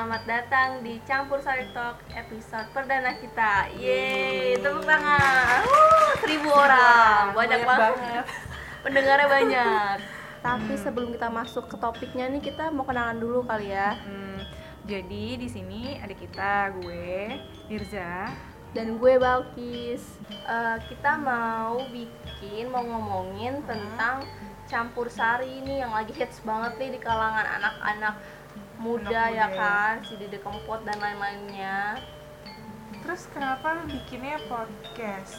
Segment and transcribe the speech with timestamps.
[0.00, 3.68] selamat datang di Campur Sari Talk episode perdana kita.
[3.76, 5.60] Yeay, tepuk tangan.
[5.60, 8.24] Wuh, seribu orang, banyak, banget.
[8.80, 9.96] Pendengarnya banyak.
[10.40, 13.92] Tapi sebelum kita masuk ke topiknya nih, kita mau kenalan dulu kali ya.
[14.00, 14.40] Hmm,
[14.88, 17.36] jadi di sini ada kita, gue,
[17.68, 18.32] Mirza.
[18.72, 20.16] Dan gue Balkis.
[20.32, 24.24] Eh, kita mau bikin, mau ngomongin tentang
[24.64, 28.39] campur sari ini yang lagi hits banget nih di kalangan anak-anak
[28.80, 29.60] muda Anak ya muda ya.
[29.60, 32.00] kan, si Dede Kempot dan lain-lainnya.
[33.00, 35.36] Terus kenapa lu bikinnya podcast?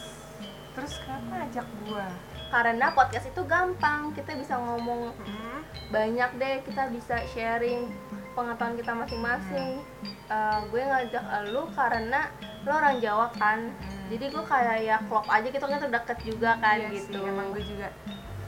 [0.72, 2.06] Terus kenapa ajak gua?
[2.48, 7.88] Karena podcast itu gampang, kita bisa ngomong Hmm, banyak deh, kita bisa sharing
[8.32, 9.80] pengetahuan kita masing-masing.
[10.26, 12.28] Eh, gue ngajak lu karena
[12.62, 13.68] lo orang Jawa kan,
[14.08, 17.18] jadi gue kayak ya klop aja gitu kan terdekat juga kan iya gitu.
[17.18, 17.88] sih, emang gue juga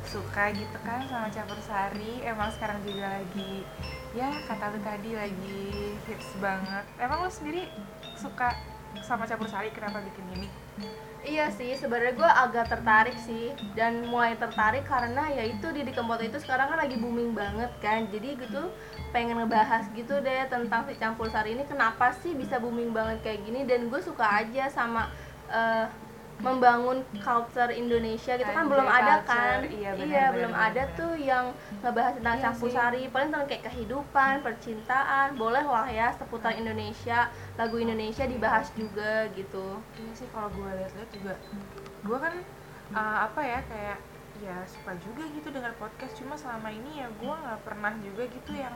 [0.05, 2.21] suka gitu kan sama campur sari.
[2.23, 3.65] Emang sekarang juga lagi,
[4.15, 5.63] ya kata lu tadi lagi
[6.07, 6.87] hits banget.
[7.03, 7.67] Emang lu sendiri
[8.15, 8.55] suka
[9.03, 9.75] sama campur sari?
[9.75, 10.49] Kenapa bikin ini?
[11.25, 16.21] Iya sih, sebenarnya gue agak tertarik sih dan mulai tertarik karena ya itu di Kempot
[16.21, 18.07] itu sekarang kan lagi booming banget kan.
[18.13, 18.69] Jadi gue tuh
[19.11, 23.41] pengen ngebahas gitu deh tentang si campur sari ini kenapa sih bisa booming banget kayak
[23.47, 25.09] gini dan gue suka aja sama
[25.49, 25.87] eh,
[26.43, 29.31] membangun culture Indonesia gitu kan belum ada culture.
[29.31, 30.99] kan Iya, benar, benar, belum benar, ada benar.
[30.99, 31.45] tuh yang
[31.81, 37.31] ngebahas tentang Iya campur sari paling tentang kayak kehidupan percintaan boleh lah ya seputar Indonesia
[37.55, 41.35] lagu Indonesia dibahas juga gitu Iya sih kalau gue lihat-lihat juga
[42.05, 42.35] gue kan
[42.93, 43.99] uh, apa ya kayak
[44.43, 48.53] ya suka juga gitu dengar podcast cuma selama ini ya gue nggak pernah juga gitu
[48.53, 48.75] yang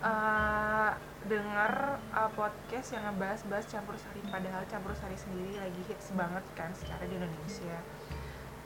[0.00, 0.90] uh,
[1.26, 1.72] dengar
[2.10, 7.02] uh, podcast yang ngebahas-bahas campur sari padahal campur sari sendiri lagi hits banget kan secara
[7.02, 7.76] di Indonesia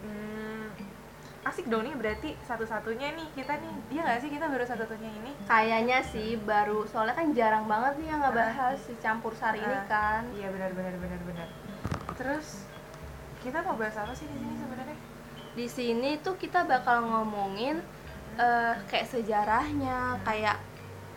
[0.04, 0.64] hmm,
[1.40, 5.32] asik dong nih berarti satu-satunya nih kita nih iya nggak sih kita baru satu-satunya ini
[5.48, 9.84] Kayaknya sih baru soalnya kan jarang banget nih yang ngebahas si campur sari ini Ah.
[9.88, 10.22] kan.
[10.36, 11.48] iya benar benar benar benar
[12.12, 12.68] terus
[13.40, 14.98] kita mau bahas apa sih di sini sebenarnya
[15.50, 17.80] Di sini tuh kita bakal ngomongin
[18.36, 20.60] eh, kayak sejarahnya, kayak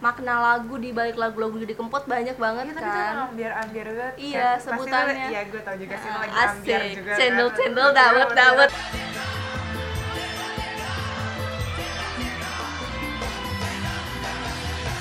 [0.03, 3.16] makna lagu di balik lagu-lagu di Kempot banyak banget Iya, tapi itu kan.
[3.25, 4.59] ambiar-ambiar banget Iya, kan.
[4.59, 5.28] Sebutannya.
[5.31, 7.18] Iya, gue tau juga sih lu lagi Asik, ambiar juga kan.
[7.19, 8.72] cendol-cendol Iya, dawet-dawet.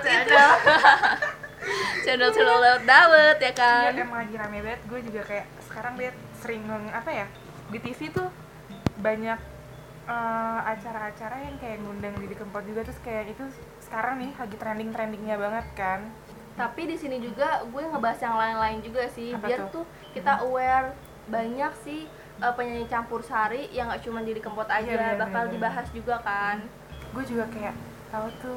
[0.02, 0.50] Cendol.
[2.04, 3.92] Cendol-cendol dawet ya Iya, kan.
[3.94, 4.80] emang lagi rame banget.
[4.86, 7.26] Gue juga kayak sekarang lihat sering apa ya?
[7.70, 8.28] Di TV tuh
[8.98, 9.38] banyak
[10.04, 13.44] eh, acara-acara yang kayak ngundang Didi Kempot juga terus kayak itu
[13.92, 16.00] sekarang nih lagi trending-trendingnya banget kan.
[16.56, 19.36] tapi di sini juga gue ngebahas yang lain-lain juga sih.
[19.36, 19.80] Apa biar tuh?
[19.80, 19.84] tuh
[20.16, 20.96] kita aware
[21.28, 22.08] banyak sih
[22.40, 25.88] uh, penyanyi campur sari yang gak cuma di kempot aja Iya, bener, bakal bener, dibahas
[25.92, 26.60] juga kan.
[27.12, 27.72] Gue juga kayak
[28.12, 28.56] tahu tuh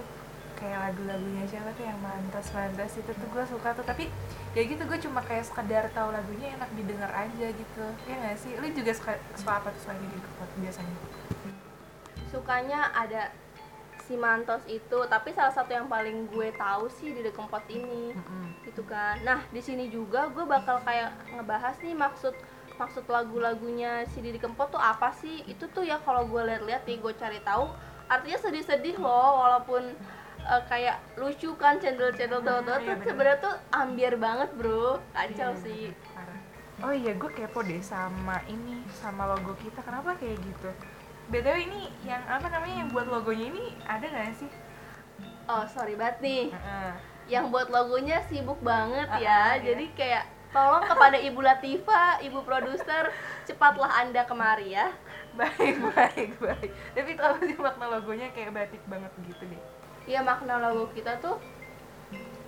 [0.59, 3.83] kayak lagu-lagunya siapa tuh yang mantas mantas itu tuh gue suka tuh.
[3.87, 4.11] Tapi
[4.55, 7.85] ya gitu gue cuma kayak sekedar tahu lagunya enak didengar aja gitu.
[8.07, 8.55] Ya nggak sih?
[8.59, 10.95] Lu juga suka suka apa tuh selain di Kempot biasanya?
[12.27, 13.31] Sukanya ada
[14.05, 18.13] si Mantos itu tapi salah satu yang paling gue tahu sih di kempot ini
[18.63, 19.17] gitu kan.
[19.21, 22.33] Nah di sini juga gue bakal kayak ngebahas nih maksud
[22.75, 25.41] maksud lagu-lagunya si Didi Kempot tuh apa sih?
[25.43, 27.71] Itu tuh ya kalau gue lihat-lihat nih gue cari tahu
[28.05, 29.95] artinya sedih-sedih loh walaupun
[30.43, 33.01] eh, kayak lucu kan cendol-cendol Iya, tuh bener.
[33.01, 34.99] sebenarnya tuh ambiar banget bro.
[35.09, 35.83] Kacau Iya, sih.
[35.87, 36.39] bener, parah.
[36.83, 39.79] oh iya gue kepo deh sama ini sama logo kita.
[39.79, 40.69] Kenapa kayak gitu
[41.27, 44.49] btw ini yang apa namanya yang buat logonya ini ada nggak sih
[45.45, 46.93] oh sorry banget nih Heeh.
[47.27, 49.29] yang buat logonya sibuk banget Ah, ya.
[49.31, 49.73] ah, iya.
[49.73, 53.09] Jadi kayak tolong kepada Ibu Latifa, Ibu produser,
[53.43, 54.93] cepatlah Anda kemari ya.
[55.35, 59.61] baik baik baik tapi apa sih makna logonya kayak batik banget gitu deh
[60.05, 61.35] Iya makna logo kita tuh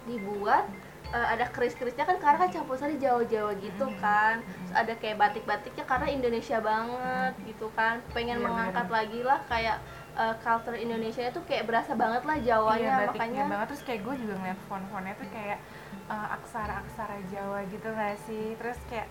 [0.06, 0.64] dibuat
[1.10, 3.98] eh, ada keris-kerisnya kan karena kan campur sari Jawa-Jawa gitu Hmm.
[3.98, 4.36] kan.
[4.42, 8.00] Terus ada kayak batik-batiknya karena Indonesia banget gitu kan.
[8.12, 8.98] Pengen Iya, mengangkat bener.
[8.98, 9.78] lagi lah kayak
[10.16, 14.16] eh, culture Indonesia itu kayak berasa banget lah Jawanya iya makanya banget terus kayak gue
[14.18, 15.60] juga ngeliat font-fontnya tuh kayak
[16.08, 19.06] uh, aksara-aksara Jawa gitu gak sih terus kayak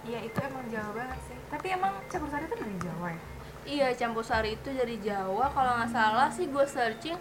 [0.00, 3.22] ya itu emang Jawa banget sih tapi emang campur sari itu dari Jawa ya
[3.60, 5.52] Iya, campur sari itu dari Jawa.
[5.52, 7.20] Kalau nggak salah sih gue searching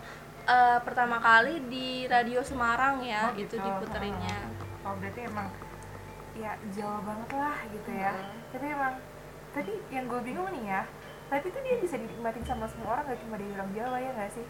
[0.49, 3.61] eh, pertama kali di Radio Semarang ya, Oh, itu gitu.
[3.61, 4.37] diputerinnya.
[4.81, 5.47] oh berarti emang
[6.33, 8.39] ya Jawa banget lah gitu ya Hmm.
[8.49, 8.93] tapi emang
[9.51, 10.81] tadi yang gue bingung nih ya
[11.27, 14.31] tapi tuh dia bisa dinikmatin sama semua orang gak cuma dari orang Jawa ya gak
[14.31, 14.45] sih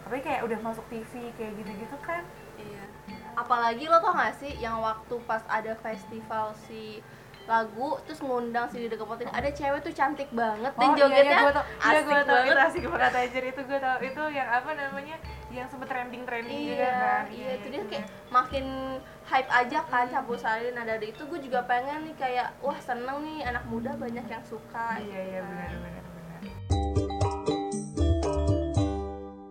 [0.00, 2.24] tapi kayak udah masuk TV kayak gitu-gitu kan
[2.56, 2.82] Iya.
[3.34, 7.04] Apalagi lo tau gak sih yang waktu pas ada festival si
[7.44, 11.20] lagu terus ngundang si Didi Kempot ini ada cewek tuh cantik banget dan Oh, jogetnya
[11.22, 11.64] iya, iya, gua tau.
[11.64, 12.32] Iya, asik gua tau.
[12.32, 15.16] banget Itu asik banget aja itu gue tau itu yang apa namanya
[15.56, 18.64] yang sempet trending trending iya juga kan iya itu dia kayak makin
[19.24, 23.20] hype aja kan campur sari nah dari itu gue juga pengen nih kayak wah seneng
[23.20, 25.78] nih anak muda banyak yang suka iya iya gitu benar kan.
[25.78, 26.40] benar benar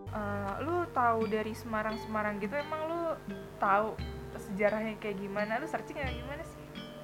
[0.07, 3.02] Eh, lu tahu dari Semarang Semarang gitu emang lu
[3.57, 3.98] tahu
[4.38, 6.63] sejarahnya kayak gimana lu searching kayak gimana sih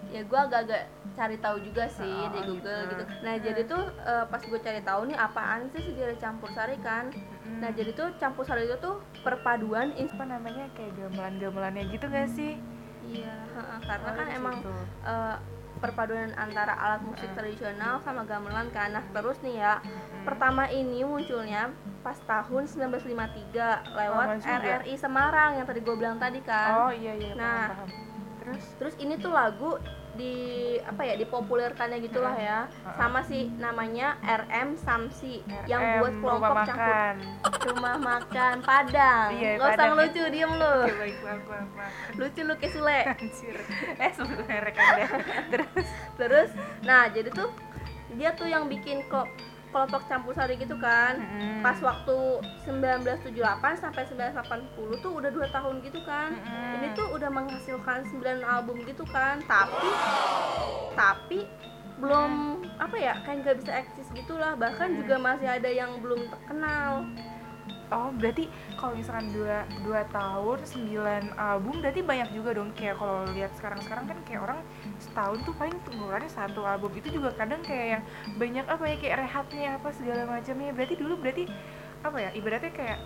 [0.09, 0.83] ya gue agak-agak
[1.13, 2.93] cari tahu juga sih Oh, di Google gitu.
[2.93, 3.03] gitu.
[3.21, 7.07] Nah jadi tuh eh, pas gue cari tahu nih apaan sih sejarah campur sari kan.
[7.59, 12.55] Nah jadi tuh campur sari itu tuh perpaduan apa namanya kayak gamelan-gamelannya gitu gak sih
[13.03, 13.33] iya
[13.81, 14.55] karena Oh, kan emang
[15.03, 15.35] eh,
[15.77, 18.93] perpaduan antara alat musik tradisional sama gamelan kan.
[18.93, 20.23] Nah terus nih ya Mm.
[20.23, 23.09] pertama ini munculnya pas tahun 1953
[23.89, 24.27] lewat.
[24.39, 26.85] RRI Semarang yang tadi gue bilang tadi kan.
[26.85, 27.67] oh iya iya Nah.
[27.67, 27.89] paham, paham.
[28.39, 29.81] terus Terus ini tuh lagu
[30.21, 30.33] di
[30.85, 32.69] apa ya dipopulerkannya gitulah ya.
[32.93, 37.15] Sama si namanya RM Samsi yang RM, buat kelompok rumah campur makan
[37.61, 39.29] rumah makan Padang.
[39.33, 40.75] Iya, nggak usah ngelucu diem lu.
[40.85, 42.19] Oke, baik baik baik baik.
[42.21, 43.55] lucu lu kayak Sule anjir.
[43.97, 45.05] Eh sebelum merek anda
[45.51, 45.87] terus
[46.17, 46.49] terus.
[46.85, 47.49] Nah jadi tuh
[48.15, 49.27] dia tuh yang bikin kok
[49.71, 51.17] kelompok campur sari gitu kan.
[51.17, 51.63] Mm-mm.
[51.63, 52.17] pas waktu
[52.67, 53.31] 1978
[53.81, 56.35] sampai 1980 tuh udah dua tahun gitu kan.
[56.35, 56.75] Mm-mm.
[56.77, 59.39] ini tuh udah menghasilkan 9 album gitu kan.
[59.47, 59.87] Tapi
[60.93, 61.39] tapi
[62.01, 64.53] belum apa ya kayak nggak bisa eksis gitulah.
[64.59, 67.07] Bahkan juga masih ada yang belum terkenal.
[67.91, 68.47] Oh berarti
[68.79, 73.83] kalau misalkan dua dua tahun sembilan album berarti banyak juga dong kayak kalau lihat sekarang
[73.83, 74.59] sekarang kan kayak orang
[75.01, 76.93] setahun tuh paling ngeluarin satu album.
[76.93, 78.03] Itu juga kadang kayak yang
[78.37, 80.71] banyak apa ya kayak rehatnya apa segala macamnya.
[80.71, 81.43] Berarti dulu berarti
[82.01, 82.99] apa ya ibaratnya kayak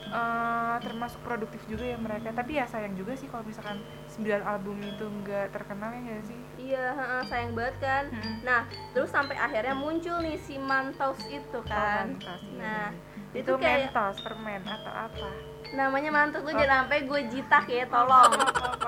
[0.00, 2.32] eh, termasuk produktif juga ya mereka.
[2.32, 6.38] Tapi ya sayang juga sih kalau misalkan 9 album itu nggak terkenal ya nggak sih?
[6.60, 6.86] Iya
[7.24, 8.04] sayang banget kan?
[8.44, 8.60] Nah
[8.92, 12.10] terus sampai akhirnya muncul nih si Mantos itu kan.
[12.10, 12.86] Oh, Mentos, iya, nah
[13.30, 15.28] itu itu kayak mentos permen atau apa?
[15.70, 16.58] Namanya Mantos tuh Oh.
[16.58, 18.32] jangan sampai gue jitak ya tolong.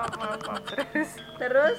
[0.67, 1.09] Terus?
[1.39, 1.77] Terus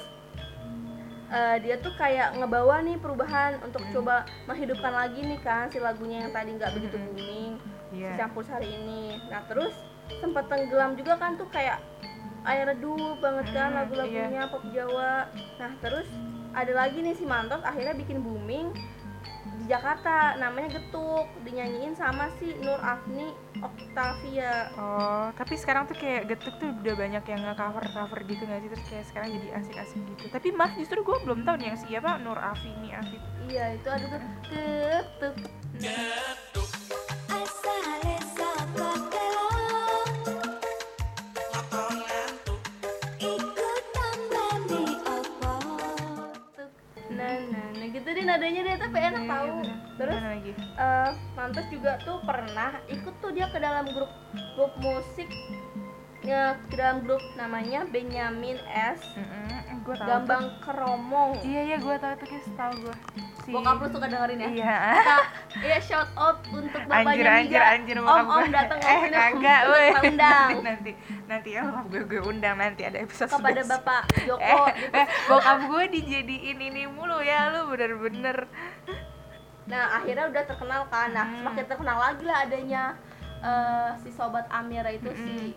[1.27, 3.93] eh, dia tuh kayak ngebawa nih perubahan untuk Hmm.
[3.93, 7.05] coba menghidupkan lagi nih kan si lagunya yang tadi nggak begitu Hmm.
[7.07, 7.53] booming
[7.91, 8.07] Iya.
[8.07, 9.73] si campur sari ini nah terus
[10.15, 11.81] sempat tenggelam juga kan tuh kayak
[12.43, 15.25] air redup banget kan Hmm, lagu-lagunya pop Jawa
[15.57, 16.05] nah terus
[16.51, 18.69] ada lagi nih si Mantos akhirnya bikin booming
[19.45, 26.27] di Jakarta namanya Getuk dinyanyiin sama si Nur Afni Octavia Oh, tapi sekarang tuh kayak
[26.27, 28.69] getuk tuh udah banyak yang nge-cover cover gitu nggak sih?
[28.73, 30.25] Terus kayak sekarang jadi asik-asik gitu.
[30.29, 33.21] Tapi maaf justru gue belum tahu nih yang siapa Nur Afini Afid.
[33.45, 35.35] iya itu ada tuh Getuk
[35.77, 37.14] Asale
[48.35, 49.77] nadanya deh tapi enak Iya, tahu bener.
[49.95, 50.51] terus lagi?
[50.75, 54.11] eh Mantos juga tuh pernah ikut tuh dia ke dalam grup
[54.53, 55.31] grup musik
[56.25, 59.01] ya dalam grup namanya Benyamin S
[59.77, 60.07] gue tahu.
[60.07, 61.45] Gambang Keromong tuh.
[61.45, 62.95] Iya iya gue tahu tuh guys tahu gue.
[63.39, 63.53] Si...
[63.53, 64.77] bokap lu suka dengerin ya Iya.
[65.53, 68.49] kita ya shout out untuk bapaknya Anjir anjir anjir om om gue.
[68.49, 69.91] datang eh kagak weh.
[70.03, 70.91] undang nanti
[71.23, 73.69] nanti ya bokap gue gue undang nanti ada episode kepada spesial.
[73.77, 74.97] bapak Joko eh, gitu.
[74.97, 78.49] eh bokap gue dijadiin ini mulu ya lu bener-bener
[79.65, 81.37] nah akhirnya udah terkenal kan nah Hmm.
[81.39, 82.83] semakin terkenal lagi lah adanya
[83.39, 85.21] eh, si sobat Amira itu Mm-mm.
[85.21, 85.53] si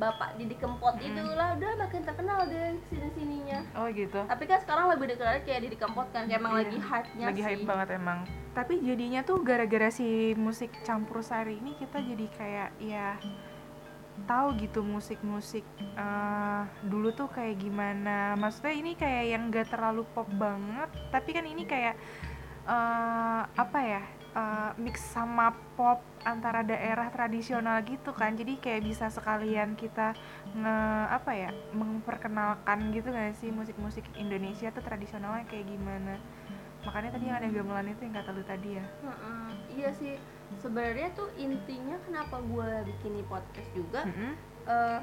[0.00, 1.12] bapak Didi Kempot Mm-mm.
[1.12, 4.20] itu lah udah makin terkenal deh sini sininya oh gitu.
[4.24, 7.36] Tapi kan sekarang lebih dikenal kayak Didi Kempot kan kayak emang Iya, lagi hype-nya lagi
[7.36, 7.46] sih.
[7.46, 8.18] hype banget emang.
[8.50, 13.08] Tapi jadinya tuh gara-gara si musik campur sari ini kita jadi kayak ya
[14.24, 18.34] tahu gitu musik-musik eh, dulu tuh kayak gimana.
[18.34, 21.94] Maksudnya ini kayak yang gak terlalu pop banget tapi kan ini kayak
[22.64, 29.08] eh, apa ya eh, mix sama pop antara daerah tradisional gitu kan jadi kayak bisa
[29.08, 30.12] sekalian kita
[30.52, 36.20] nge apa ya memperkenalkan gitu gak sih musik-musik Indonesia tuh tradisionalnya kayak gimana
[36.80, 39.48] makanya tadi yang ada gamelan itu yang kata lu tadi ya Heeh.
[39.76, 40.14] iya sih
[40.60, 44.32] sebenarnya tuh intinya kenapa gue bikin ini podcast juga Mm-mm.
[44.64, 45.00] eh,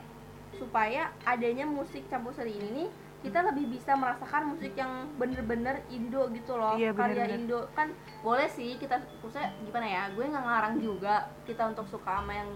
[0.57, 2.89] supaya adanya musik campur sari ini nih
[3.27, 7.37] kita lebih bisa merasakan musik yang bener-bener Indo gitu loh Iya, karya bener-bener.
[7.43, 7.87] Indo kan
[8.23, 12.51] boleh sih kita maksudnya gimana ya gue nggak ngarang juga kita untuk suka sama yang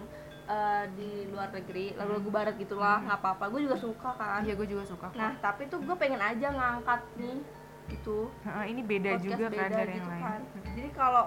[0.47, 4.67] eh, di luar negeri lagu-lagu barat gitulah nggak apa-apa gue juga suka kan iya gue
[4.67, 7.39] juga suka kok nah tapi tuh gue pengen aja ngangkat nih
[7.91, 8.31] gitu
[8.63, 10.41] ini beda podcast juga kan beda dari gitu yang lain kan.
[10.71, 11.25] Jadi kalau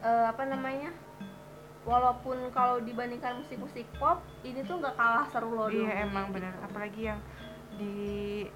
[0.00, 0.90] eh, apa namanya?
[1.80, 5.72] Walaupun kalau dibandingkan musik-musik pop, ini tuh nggak kalah seru loh.
[5.72, 6.34] iya dulu, emang gitu.
[6.36, 7.20] bener apalagi yang
[7.80, 7.96] di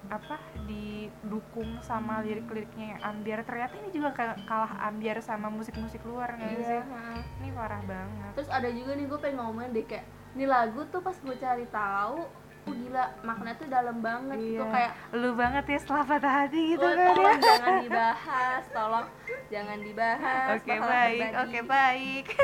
[0.05, 6.29] apa didukung sama lirik-liriknya yang ambiar ternyata ini juga ka- kalah ambiar sama musik-musik luar
[6.31, 7.19] nggak sih Iya, heeh.
[7.39, 11.01] ini parah banget terus ada juga nih gue pengen ngomongin deh kayak ini lagu tuh
[11.01, 12.21] pas gue cari tahu
[12.61, 14.69] oh gila maknanya tuh dalam banget gitu Iya.
[14.69, 19.07] kayak lu banget ya setelah patah hati gitu "Oh, kan ya tolong jangan dibahas tolong
[19.47, 22.25] jangan dibahas oke masalah baik pribadi." oke baik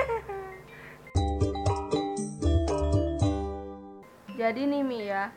[4.34, 5.30] jadi nih Mi ya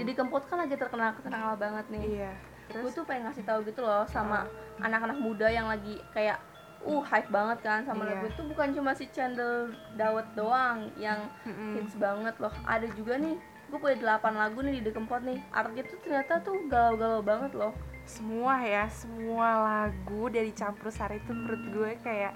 [0.00, 2.02] Didi Kempot kan lagi terkenal terkenal banget nih.
[2.18, 2.32] Iya.
[2.66, 4.46] Gue terus tuh pengen ngasih tahu gitu loh sama
[4.78, 6.38] anak-anak muda yang lagi kayak
[6.80, 8.16] uh hype banget kan sama Iya.
[8.16, 8.42] lagu itu.
[8.46, 11.76] Bukan cuma si Chandel Dawet doang yang Mm-mm.
[11.76, 12.54] hits banget loh.
[12.64, 13.36] Ada juga nih
[13.70, 15.38] gue punya 8 lagu nih di The Kempot nih.
[15.50, 17.74] Artinya tuh ternyata tuh galau-galau banget loh.
[18.02, 22.32] Semua ya semua lagu dari campur sari itu menurut gue kayak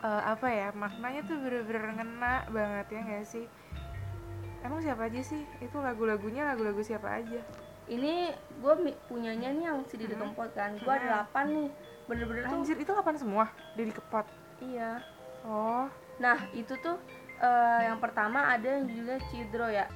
[0.00, 3.46] eh, apa ya maknanya tuh bener-bener ngena banget ya nggak sih
[4.62, 5.42] emang siapa aja sih?
[5.58, 7.40] Itu lagu-lagunya lagu-lagu siapa aja?
[7.90, 8.30] Ini
[8.62, 8.74] gue
[9.10, 10.78] punyanya nih yang si Didi Kempot kan.
[10.80, 11.68] Gue ada 8 nih.
[12.06, 13.44] Bener-bener tuh anjir itu kapan semua?
[13.74, 14.26] Dari kepot
[14.62, 15.02] iya.
[15.42, 15.90] Oh.
[16.22, 16.96] Nah itu tuh
[17.42, 19.86] eh, yang pertama ada yang judulnya Cidro ya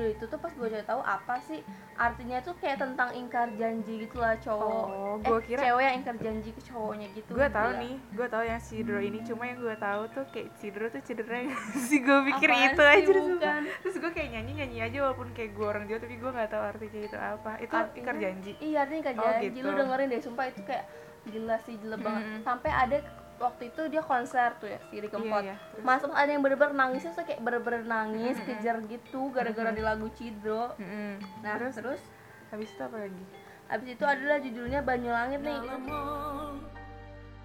[0.00, 1.58] Hidro itu tuh pas gue cari tahu apa sih
[1.92, 5.96] artinya tuh kayak tentang ingkar janji gitu lah cowok Oh, eh, gua kira- cewek yang
[5.96, 7.82] ingkar janji ke cowoknya gitu gue tahu Gila.
[7.82, 11.36] nih gue tahu yang Cidro ini cuma yang gue tahu tuh kayak Cidro tuh cedera
[11.88, 13.60] sih gue pikir Apaan itu sih, aja bukan.
[13.82, 16.62] terus gue kayak nyanyi nyanyi aja walaupun kayak gue orang Jawa tapi gue nggak tahu
[16.64, 19.64] artinya itu apa itu Artinya- ingkar janji iya artinya ingkar Oh, janji gitu.
[19.64, 20.84] lu dengerin deh sumpah itu kayak
[21.26, 22.40] gila sih jelek banget Mm-mm.
[22.40, 22.96] sampai ada
[23.38, 25.56] waktu itu dia konser tuh ya si Didi Kempot Iya, iya.
[25.72, 25.84] Terus?
[25.86, 30.74] masuk ada yang bener-bener nangisnya tuh kayak bener-bener nangis kejar gitu gara-gara di lagu Cidro.
[30.76, 31.22] Mm-mm.
[31.40, 32.02] nah terus, terus?
[32.50, 33.24] Habis itu apa lagi?
[33.68, 35.58] Abis itu adalah judulnya Banyulangit nih.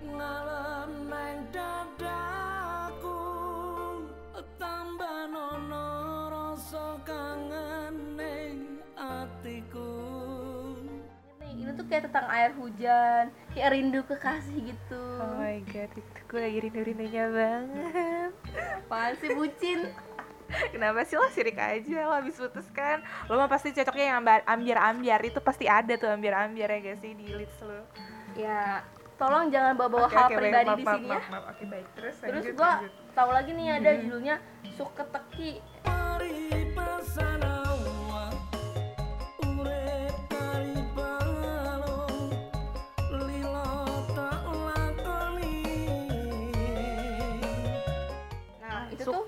[0.03, 3.19] Ngalem nang dadaku
[4.59, 5.87] tambah nono
[6.27, 6.99] rasa
[11.73, 15.01] ini tuh kayak tentang air hujan kayak rindu kekasih gitu.
[15.17, 18.31] Oh my god itu gue lagi rindu rindunya banget.
[18.85, 19.89] Apaan sih bucin?
[20.69, 22.05] Kenapa sih lo sirik aja?
[22.05, 23.01] Lo habis putus kan?
[23.25, 25.17] Lo mah pasti cocoknya yang ambiar-ambiar.
[25.25, 27.81] Itu pasti ada tuh ambiar-ambiar ya gak sih di list lo?
[28.37, 28.85] Ya
[29.17, 30.37] tolong jangan bawa-bawa Oke, hal baik.
[30.37, 31.13] pribadi Maaf, di maaf, sini ya.
[31.17, 31.45] maaf, maaf.
[31.57, 31.87] oke baik.
[31.97, 32.91] Terus terus lanjut.
[33.17, 34.35] tahu lagi nih ada judulnya
[34.77, 35.51] Suketeki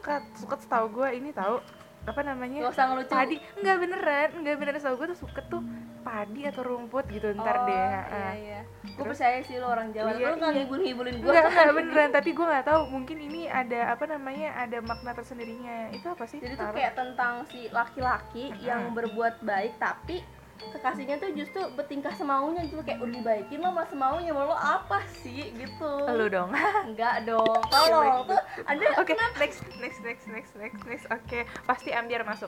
[0.05, 1.57] suket suket setahu gue ini tahu
[2.05, 2.69] apa namanya?
[2.69, 3.09] Gak usah ngelucu.
[3.09, 3.35] Padi.
[3.65, 5.61] Nggak beneran nggak beneran setahu gue tuh suket tuh
[6.05, 8.59] padi atau rumput gitu ntar Oh, deh iya iya.
[8.93, 10.13] Gue percaya sih lo orang Jawa.
[10.13, 10.57] Iya, lo nggak iya.
[10.61, 14.77] ngibul-ngibulin gue Enggak, enggak beneran, tapi gue nggak tahu mungkin ini ada apa namanya, ada
[14.85, 15.89] makna tersendirinya.
[15.89, 16.37] Itu apa sih?
[16.37, 20.21] jadi tuh kayak tentang si laki-laki yang berbuat baik tapi
[20.55, 25.03] kekasihnya tuh justru bertingkah semaunya gitu kayak udah dibaikin lo malah semaunya malah lo apa
[25.19, 26.49] sih gitu lu dong.
[26.91, 31.05] enggak dong tolong tuh ada Oke, next, next, next, next, next, next.
[31.11, 32.47] Oke, pasti ambiar masuk.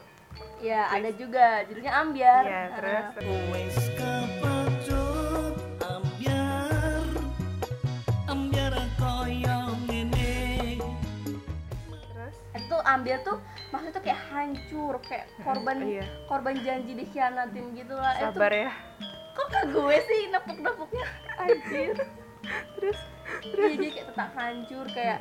[0.61, 3.05] ya ada juga judulnya ambiar Iya, terus.
[3.17, 4.26] Nah,
[12.87, 16.05] itu ambiar tuh maksudnya tuh kayak hancur kayak korban iya.
[16.23, 18.71] korban janji dikhianatin gitu lah Eh, Sabar ya.
[19.29, 21.05] kok ke gue sih nepuk-nepuknya
[21.37, 21.93] anjir
[22.73, 22.99] Terus.
[23.43, 25.19] iya jadi kayak tetap hancur kayak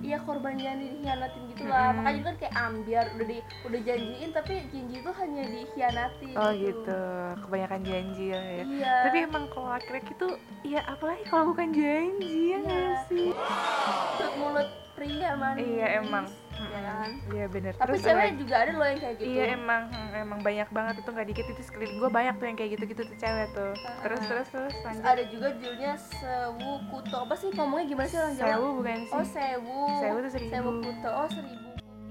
[0.00, 1.98] iya korban janji dikhianatin gitu lah Mm-mm.
[1.98, 7.02] makanya kan kayak ambiar udah di udah janjiin tapi janji itu hanya dikhianati Oh gitu,
[7.40, 8.62] kebanyakan janji lah ya.
[8.64, 13.08] iya Tapi emang kalau laki-laki tuh, ya apalagi kalau bukan janji ya nggak Iya.
[13.10, 13.28] sih?
[13.34, 16.24] mulut mulut pria manis Iya emang.
[16.70, 17.72] Ya kan Iya bener.
[17.72, 21.10] tapi Terus cewek juga ada loh yang kayak gitu Iya emang emang banyak banget itu
[21.10, 23.72] nggak dikit itu sekeliling gue banyak tuh yang kayak gitu-gitu tuh cewek tuh.
[24.00, 24.28] Terus Ah.
[24.28, 25.02] terus terus Terus lanjut.
[25.04, 29.10] ada juga judulnya sewu kuto apa sih ngomongnya gimana sih orang Jawa Sewu bukan sih?
[29.10, 30.50] oh sewu Sewu tuh seribu.
[30.50, 31.68] sewu kuto oh seribu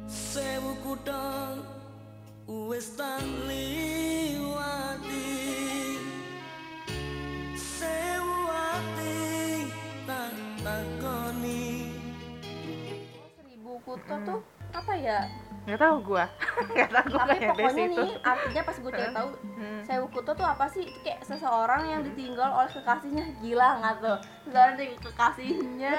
[0.10, 1.26] sewu kutha
[2.66, 5.30] wis tak liwati
[7.56, 8.19] sewu
[13.90, 15.20] kuto tuh apa ya?
[15.60, 16.24] Nggak tahu gue,
[16.72, 18.00] nggak tahu gue tapi kayak pokoknya itu.
[18.00, 19.82] nih artinya pas gue cari tahu Hmm.
[19.84, 20.84] sewu kuto tuh apa sih?
[20.84, 23.24] Itu kayak seseorang yang ditinggal oleh kekasihnya.
[23.40, 24.18] Gila nggak tuh?
[24.44, 25.94] Seseorang dari kekasihnya.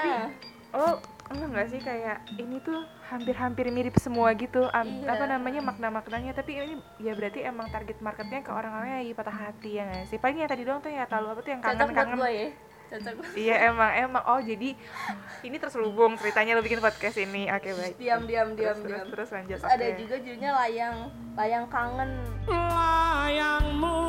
[0.71, 0.95] Oh
[1.27, 5.13] enggak nggak sih kayak ini tuh hampir-hampir mirip semua gitu am- Iya.
[5.13, 6.31] apa namanya makna-maknanya.
[6.33, 10.07] Tapi ini ya berarti emang target marketnya ke orang-orang yang lagi patah hati ya nggak
[10.07, 10.17] sih?
[10.17, 12.17] Paling yang tadi doang tuh ya tahu apa tuh yang kangen-kangen.
[12.19, 12.47] ya
[12.91, 14.23] cocok iya emang emang.
[14.27, 14.75] Oh jadi
[15.47, 17.47] ini terselubung ceritanya lo bikin podcast ini.
[17.47, 17.95] Oke baik.
[17.95, 19.07] diam diam diam terus, diam.
[19.07, 19.97] terus, terus lanjut terus ada oke.
[20.03, 20.95] juga judulnya layang
[21.39, 22.11] layang kangen.
[22.51, 24.01] Layangmu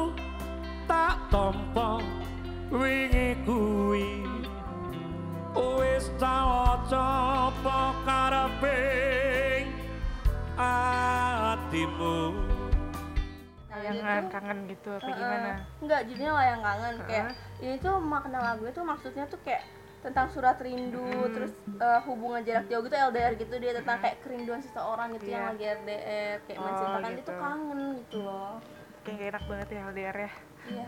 [0.90, 2.02] tak tompo
[2.74, 4.26] wingi kuwi.
[5.52, 6.62] Wis tau
[8.02, 8.80] karepe
[10.58, 12.32] atimu
[13.84, 17.62] layangan kangen gitu apa gimana Enggak, judulnya layang kangen kayak Heeh.
[17.62, 19.62] ini tuh makna lagunya tuh maksudnya tuh kayak
[20.00, 21.30] tentang surat rindu Hmm.
[21.30, 25.42] terus eh, hubungan jarak jauh gitu LDR gitu dia tentang kayak kerinduan seseorang gitu yang
[25.44, 25.50] Iya.
[25.52, 27.22] lagi LDR kayak Oh, mencintakan gitu.
[27.24, 28.54] tuh kangen gitu loh
[29.02, 30.32] kayak gak enak banget ya LDR ya
[30.64, 30.84] iya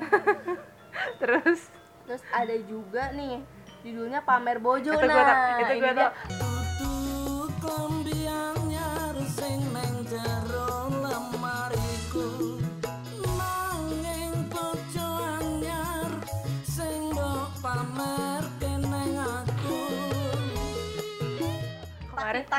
[1.21, 1.61] terus
[2.05, 3.43] terus ada juga nih
[3.81, 6.11] judulnya pamer bojo Itu nah gua tau- itu dia tau.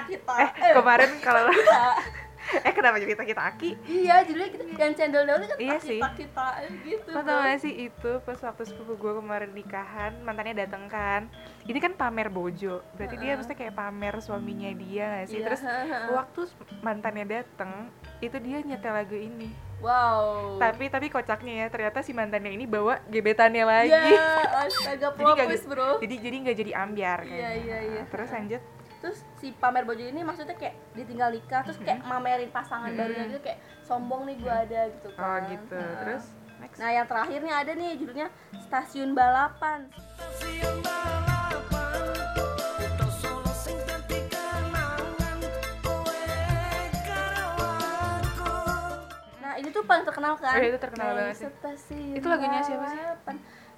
[0.04, 0.62] Kita kita.
[0.62, 1.44] Eh kemarin kalau
[2.46, 3.70] eh kenapa jadi kita aki?
[3.84, 5.98] Iya judulnya kita yang cendol dahulu kan Iya sih.
[5.98, 6.46] kita kita
[6.86, 11.25] gitu Lo tau gak sih itu pas waktu sepupu gue kemarin nikahan mantannya dateng kan.
[11.66, 12.86] Ini kan pamer bojo.
[12.94, 15.42] Berarti dia mesti kayak pamer suaminya dia gak sih?
[15.42, 15.62] Iya, terus
[16.12, 16.42] waktu
[16.80, 19.50] mantannya dateng itu dia nyetel lagu ini.
[19.75, 20.56] Wow.
[20.56, 23.92] Tapi tapi kocaknya ya ternyata si mantannya ini bawa gebetannya lagi.
[23.92, 24.30] Iya,
[24.64, 25.90] astaga jadi nggak plot bro.
[26.00, 27.50] jadi jadi nggak jadi ambiar Iya, kayaknya.
[27.60, 28.02] iya, iya.
[28.08, 28.62] terus lanjut
[29.06, 33.38] Terus si pamer bojo ini maksudnya kayak ditinggal nikah, terus kayak mamerin pasangan barunya gitu
[33.46, 35.46] kayak sombong nih gua ada gitu oh kan.
[35.46, 35.94] gitu Nah.
[36.02, 36.24] terus
[36.58, 38.28] next Nah, yang terakhir nih ada nih judulnya
[38.66, 39.94] Stasiun Balapan.
[39.94, 42.02] Stasiun balapan
[49.38, 50.58] Nah, ini tuh paling terkenal kan?
[50.58, 51.48] Oh, itu terkenal Naik banget sih.
[51.62, 53.00] Stasiun Itu lagunya siapa sih?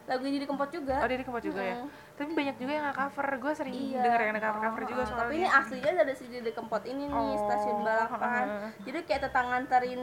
[0.07, 0.95] Lagunya di Kempot juga.
[0.97, 1.89] oh di Kempot juga ya Mm.
[2.15, 4.01] tapi banyak juga yang nggak cover gue sering Iya.
[4.01, 7.13] denger yang cover cover juga soalnya Tapi ini aslinya dari si Dede Kempot ini nih,
[7.13, 8.45] Oh, stasiun balapan.
[8.88, 10.01] Jadi kayak tentang nganterin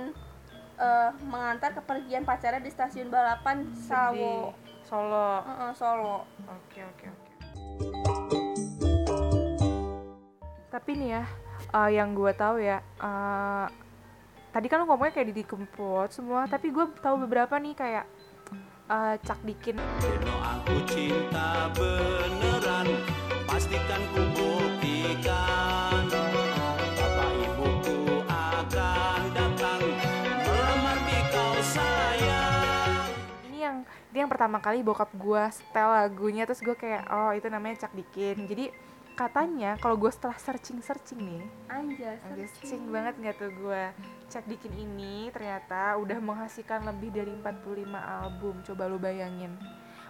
[0.74, 4.52] eh, mengantar kepergian pacarnya di stasiun balapan di Sawo.
[4.82, 6.16] Solo Heeh, Solo.
[6.44, 7.30] Oke oke oke.
[10.66, 11.24] Tapi nih ya,
[11.72, 13.66] eh, yang gue tahu ya, eh,
[14.50, 18.04] tadi kan lu ngomongnya kayak Didi Kempot semua, tapi gue tahu beberapa nih kayak
[18.90, 19.76] eh, Cak Dikin.
[20.64, 22.88] Aku cinta beneran
[23.44, 26.04] Pastikan ku buktikan
[26.96, 29.80] Bapak ibuku akan datang
[30.42, 33.04] Melamar di kau sayang
[33.52, 37.46] Ini yang ini yang pertama kali bokap gue setel lagunya, terus gue kayak oh itu
[37.50, 38.46] namanya Cak Dikin.
[38.48, 38.70] Jadi
[39.14, 41.42] katanya kalau gue setelah searching searching nih.
[41.70, 42.18] Anjir,
[42.50, 42.90] searching.
[42.90, 43.82] banget nggak tuh gue
[44.26, 48.54] cek dikin ini ternyata udah menghasilkan lebih dari 45 album.
[48.66, 49.54] Coba lu bayangin.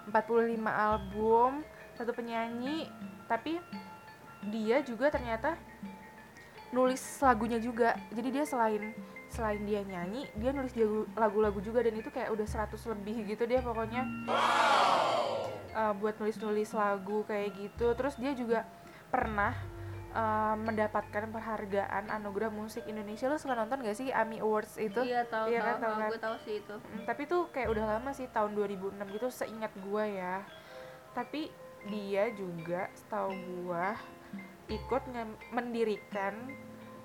[0.09, 1.65] 45 album
[1.97, 2.89] satu penyanyi
[3.29, 3.61] tapi
[4.49, 5.57] dia juga ternyata
[6.73, 8.01] nulis lagunya juga.
[8.09, 8.97] Jadi dia selain
[9.29, 10.73] selain dia nyanyi dia nulis
[11.19, 14.09] lagu-lagu juga dan itu kayak udah 100 lebih gitu dia pokoknya.
[15.75, 17.93] Uh, buat nulis-nulis lagu kayak gitu.
[17.93, 18.65] Terus dia juga
[19.15, 19.55] pernah
[20.11, 25.23] uh, mendapatkan penghargaan anugerah musik Indonesia lo suka nonton gak sih AMI Awards itu Iya
[25.31, 25.71] tahu Iya tahu.
[25.71, 26.11] kan, tahu tahu, kan?
[26.11, 26.75] Gue tahu sih itu.
[26.75, 30.37] Mm, tapi tuh kayak udah lama sih tahun 2006 gitu seingat gua ya
[31.15, 31.55] tapi
[31.87, 33.31] dia juga setahu
[33.63, 33.95] gua
[34.67, 35.03] ikut
[35.55, 36.35] mendirikan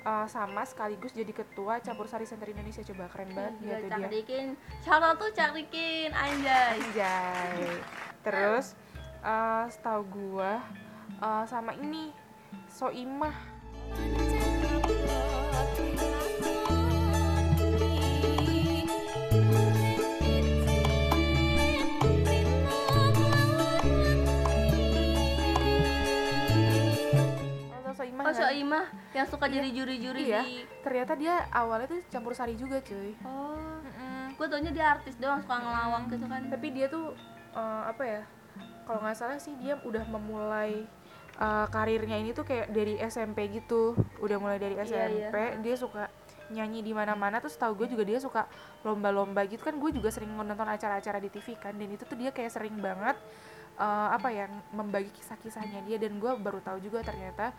[0.02, 3.86] uh, sama sekaligus jadi ketua campur sari center Indonesia coba keren banget Gila, gitu
[4.26, 4.44] dia.
[4.82, 6.80] Shout out tuh Cak Dikin, anjay.
[6.80, 7.84] Anjay.
[8.24, 8.74] Terus
[9.22, 10.64] uh, setahu gua
[11.18, 12.14] uh, sama ini
[12.70, 13.36] Soimah.
[28.00, 28.40] Soimah Oh, nggak?
[28.40, 30.42] Soimah yang suka jadi juri-juri Iya.
[30.46, 33.12] di Ternyata dia awalnya tuh campur sari juga, cuy.
[33.28, 33.80] Oh,
[34.40, 36.48] gue taunya dia artis doang suka ngelawak gitu kan.
[36.48, 37.12] Tapi dia tuh
[37.52, 38.22] uh, apa ya?
[38.88, 40.88] Kalau nggak salah sih dia udah memulai
[41.40, 43.96] uh, karirnya ini tuh kayak dari SMP gitu.
[44.20, 46.12] Udah mulai dari Iya, SMP, dia suka
[46.52, 47.40] nyanyi di mana-mana.
[47.40, 48.46] Terus tahu gue juga dia suka
[48.84, 49.64] lomba-lomba gitu.
[49.64, 51.74] Kan gue juga sering nonton acara-acara di TV kan.
[51.74, 53.16] Dan itu tuh dia kayak sering banget
[53.80, 55.98] uh, apa ya membagi kisah-kisahnya dia.
[55.98, 57.56] Dan gue baru tahu juga ternyata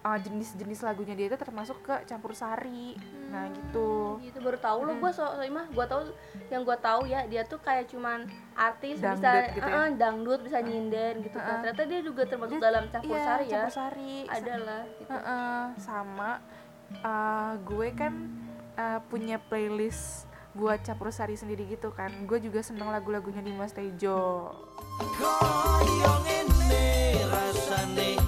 [0.00, 2.96] uh, jenis-jenis lagunya dia itu termasuk ke campur sari.
[3.28, 4.18] Nah gitu.
[4.20, 5.02] gitu baru tahu lo Hmm.
[5.02, 6.00] gue so mah gue tahu
[6.48, 9.80] yang gue tahu ya dia tuh kayak cuman artis Dangdut bisa gitu ya?
[9.80, 11.36] eh, dangdut bisa nyinden gitu.
[11.36, 11.60] Kan Heeh.
[11.62, 13.52] ternyata dia juga termasuk Dia- dalam campur iya sari ya?
[13.52, 14.14] campur sari.
[14.26, 15.10] Ada lah gitu.
[15.10, 16.30] Heeh, sama
[17.00, 18.12] uh, gue kan
[18.74, 22.10] uh, punya playlist buat campur sari sendiri gitu kan.
[22.26, 24.50] Gue juga seneng lagu-lagunya Dimas Tejo.
[25.14, 26.86] Koyong ini
[27.24, 28.18] rasane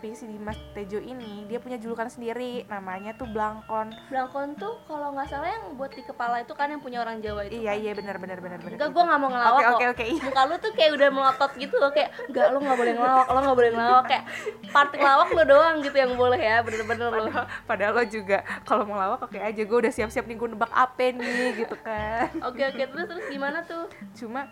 [0.00, 5.12] tapi si Dimas Tejo ini dia punya julukan sendiri namanya tuh Blangkon Blangkon tuh kalau
[5.12, 7.84] nggak salah yang buat di kepala itu kan yang punya orang Jawa itu iya kan?
[7.84, 9.76] iya benar benar benar benar Enggak, gue nggak mau ngelawak oke kok.
[9.76, 10.22] oke oke iya.
[10.24, 13.38] Muka lu tuh kayak udah melotot gitu loh Kayak, enggak, lu nggak boleh ngelawak, lo
[13.44, 14.24] nggak boleh ngelawak Kayak,
[14.72, 18.82] part ngelawak lu doang gitu yang boleh ya Bener-bener lo padahal, padahal lo juga kalau
[18.88, 22.62] mau ngelawak oke aja gue udah siap-siap nih gue nebak apa nih gitu kan Oke,
[22.72, 23.84] oke, terus, terus gimana tuh?
[24.16, 24.48] cuma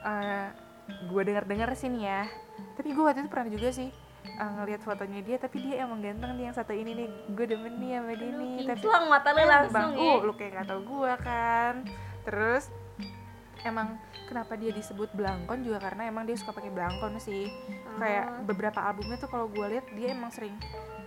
[0.00, 0.48] uh,
[1.12, 2.22] gue dengar-dengar sih nih ya
[2.72, 6.36] tapi gue waktu itu pernah juga sih uh, ngelihat fotonya dia tapi dia emang ganteng
[6.36, 7.08] nih yang satu ini nih.
[7.32, 10.12] Gue demen nih sama dia nih tapi mata lu langsung bang, ya.
[10.12, 11.74] uh, lu kayak gak tau gue kan.
[12.28, 12.64] Terus
[13.66, 13.98] emang
[14.30, 17.50] kenapa dia disebut belangkon juga karena emang dia suka pakai belangkon sih.
[17.98, 20.54] Kayak beberapa albumnya tuh kalau gue lihat dia emang sering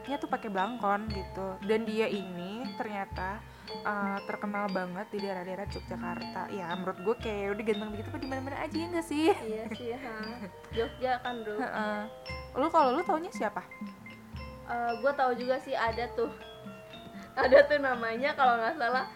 [0.01, 1.47] dia tuh pakai belangkon gitu.
[1.63, 3.37] Dan dia ini ternyata
[3.85, 6.41] uh, terkenal banget di daerah-daerah Yogyakarta.
[6.51, 9.29] Ya menurut gue kayak udah ganteng begitu di mana-mana aja ya nggak sih?
[9.31, 10.15] Iya sih, ha.
[10.73, 11.55] Jogja kan bro.
[11.55, 11.99] Heeh.
[12.57, 13.63] lu kalau lu taunya siapa?
[14.99, 16.31] Gue tahu juga sih ada tuh.
[17.31, 19.07] Ada tuh namanya kalau nggak salah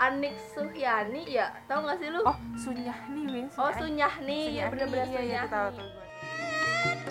[0.00, 2.24] Anik Suhyani ya tahu nggak sih lu?
[2.24, 3.46] Oh Sunyahni Win.
[3.60, 6.06] Oh Sunyahni Sunyahni, ya bener-bener iya, iya, Sunyahni tahu tuh gue.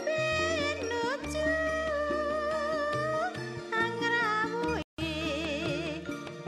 [0.10, 1.46] Pinuju
[3.70, 4.82] angrawuhi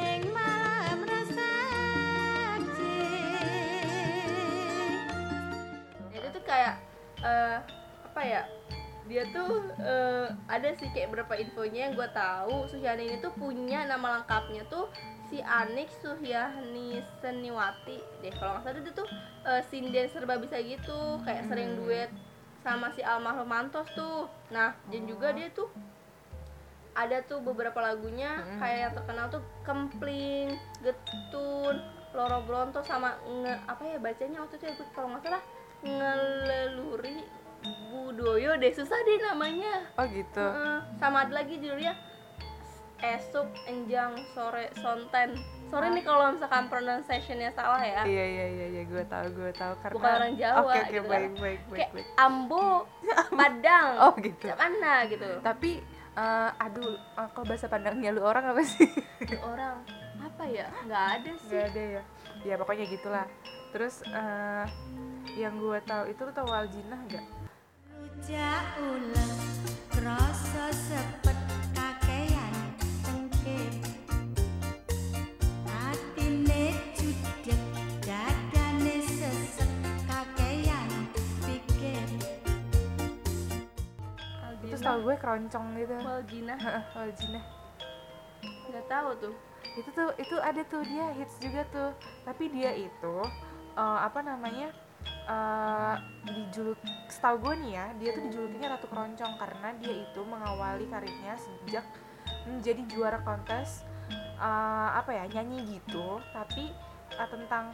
[0.01, 2.97] ing malam resaksi
[6.09, 6.81] Ya, itu tuh kayak
[7.21, 7.57] eh,
[8.01, 8.41] apa ya
[9.11, 12.63] dia tuh eh, ada sih kayak berapa infonya yang gue tahu.
[12.71, 14.87] Suhyani ini tuh punya nama lengkapnya tuh
[15.27, 18.31] si Anik Suhyani Seniwati deh.
[18.39, 19.07] Kalau nggak salah dia tuh
[19.43, 21.19] eh, sinden serba bisa gitu.
[21.27, 22.07] Kayak sering duet
[22.63, 24.31] sama si almarhum Mantos tuh.
[24.47, 25.67] Nah dan juga dia tuh
[26.95, 28.59] ada tuh beberapa lagunya Mm.
[28.59, 31.75] kayak yang terkenal tuh Kempling, Getun,
[32.11, 34.73] Loro Bronto sama nge apa ya bacanya waktu itu ya?
[34.95, 35.43] Kalau nggak salah
[35.81, 40.79] ngeleluri Budoyo deh susah deh namanya oh gitu Heeh.
[40.97, 41.93] sama ada lagi judulnya
[42.99, 45.33] esok enjang sore sonten
[45.65, 49.73] sorry nih kalau misalkan pronunciationnya salah ya Iya iya iya iya gue tahu gue tahu
[49.79, 51.09] karena Bukan orang Jawa, Oke oke gitu kan.
[51.09, 52.07] baik baik baik kayak baik.
[52.15, 52.67] ambo
[53.39, 54.45] padang Oh gitu.
[54.53, 55.71] mana gitu Tapi
[56.13, 58.85] eh, aduh eh, kalau bahasa pandangnya lu orang apa sih?
[59.39, 59.81] Orang
[60.19, 62.01] apa ya nggak ada sih Gak ada ya.
[62.43, 63.25] Ya pokoknya gitulah.
[63.71, 64.65] Terus eh,
[65.37, 67.25] yang gue tahu itu lu tahu Waljina gak?
[68.21, 69.33] Rujak uleg
[69.89, 71.37] krasa sepet
[71.73, 72.53] kakean
[73.01, 73.73] cengkeh
[75.65, 77.61] atine judek
[78.05, 79.71] dadane sesek
[80.05, 80.89] kakean
[81.49, 82.05] pikir
[84.69, 85.97] Itu tahu gue keroncong gitu.
[86.05, 87.41] Waljina Heeh, Waljina.
[88.69, 89.35] nggak tahu tuh
[89.81, 91.89] Itu tuh itu ada tuh dia hits juga tuh.
[92.21, 93.15] Tapi dia itu
[93.73, 94.69] eh, apa namanya?
[95.29, 96.79] Eh dijuluk
[97.09, 101.85] setahu gue nih ya dia tuh dijulukinya ratu keroncong karena dia itu mengawali karirnya sejak
[102.49, 103.85] menjadi juara kontes
[104.41, 106.73] eh, apa ya nyanyi gitu tapi
[107.13, 107.69] eh, tentang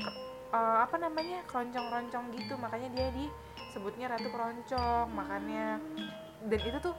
[0.51, 2.53] eh, apa namanya keroncong-keroncong gitu.
[2.59, 5.79] Makanya dia disebutnya ratu keroncong makanya
[6.47, 6.95] dan itu tuh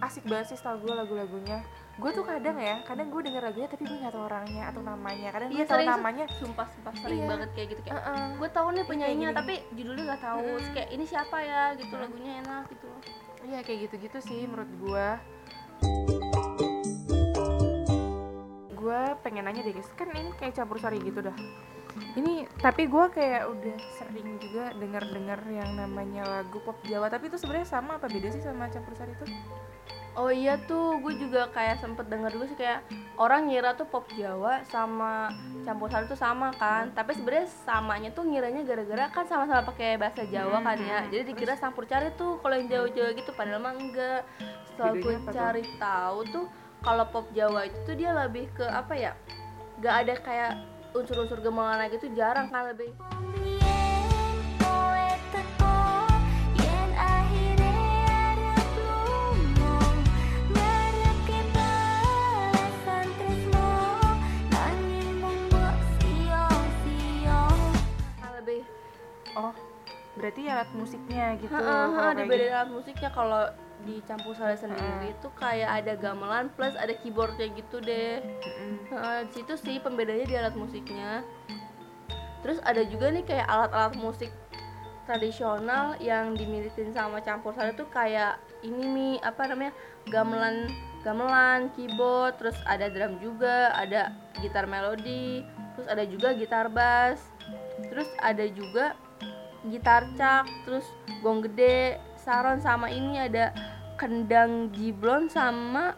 [0.00, 1.64] asik banget sih setahu gue lagu-lagunya
[1.96, 5.28] gue tuh kadang ya kadang gue denger lagunya tapi gue nggak tahu orangnya atau namanya
[5.30, 5.94] kadang Iya, gue sering sih.
[5.96, 7.28] namanya sumpah sumpah sering Iya.
[7.30, 8.24] banget kayak gitu kayak Heeh.
[8.36, 10.56] gue tahu nih penyanyinya tapi judulnya tahu Mm-mm.
[10.56, 12.88] Terus kayak ini siapa ya gitu lagunya enak gitu
[13.42, 15.08] Iya kayak gitu-gitu sih menurut gua.
[18.76, 21.36] Gua pengen nanya deh guys, kan ini kayak campur sari gitu dah.
[22.12, 27.38] Ini tapi gua kayak udah sering juga dengar-dengar yang namanya lagu pop Jawa, tapi itu
[27.38, 29.26] sebenarnya sama apa beda sih sama campur sari itu?
[30.16, 32.80] Oh iya tuh gue juga kayak sempet denger dulu sih kayak
[33.20, 35.28] orang ngira tuh pop Jawa sama
[35.62, 36.88] campur sari tuh sama kan.
[36.96, 41.04] Tapi sebenarnya samanya tuh ngiranya gara-gara kan sama-sama pakai bahasa Jawa kan ya.
[41.04, 44.20] Hmm, jadi dikira campur cari tuh kalau yang Jawa-Jawa gitu padahal mah enggak.
[44.72, 46.46] Setelah gue cari tahu tuh
[46.80, 49.12] kalau pop Jawa itu tuh dia lebih ke apa ya?
[49.84, 50.52] Gak ada kayak
[50.96, 52.96] unsur-unsur gemelan gitu jarang kan lebih
[70.56, 73.42] alat musiknya gitu Heeh, kalau heeh, kayak dibedain alat musiknya kalau
[73.84, 78.48] di campur sari sendiri tuh kayak ada gamelan plus ada keyboardnya gitu deh gitu.
[78.48, 78.72] Mm-mm.
[78.88, 81.20] Heeh, di situ sih pembedanya di alat musiknya
[82.40, 84.30] terus ada juga nih kayak alat-alat musik
[85.04, 89.72] tradisional yang dimilikin sama campur sari tuh kayak ini nih apa namanya
[90.10, 90.70] gamelan
[91.02, 97.22] gamelan keyboard terus ada drum juga ada gitar melodi terus ada juga gitar bass
[97.90, 98.98] terus ada juga
[99.68, 100.86] gitar cak terus
[101.20, 103.54] gong gede saron sama ini ada
[103.96, 105.94] kendang jiblon sama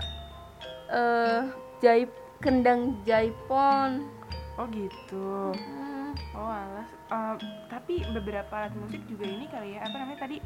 [0.89, 1.43] eh
[1.83, 4.07] jai kendang jaipon.
[4.59, 5.55] Oh gitu.
[5.55, 6.91] Hmm, oh alas.
[6.91, 7.35] Eh,
[7.71, 10.39] tapi beberapa alat musik juga ini kali ya apa namanya tadi?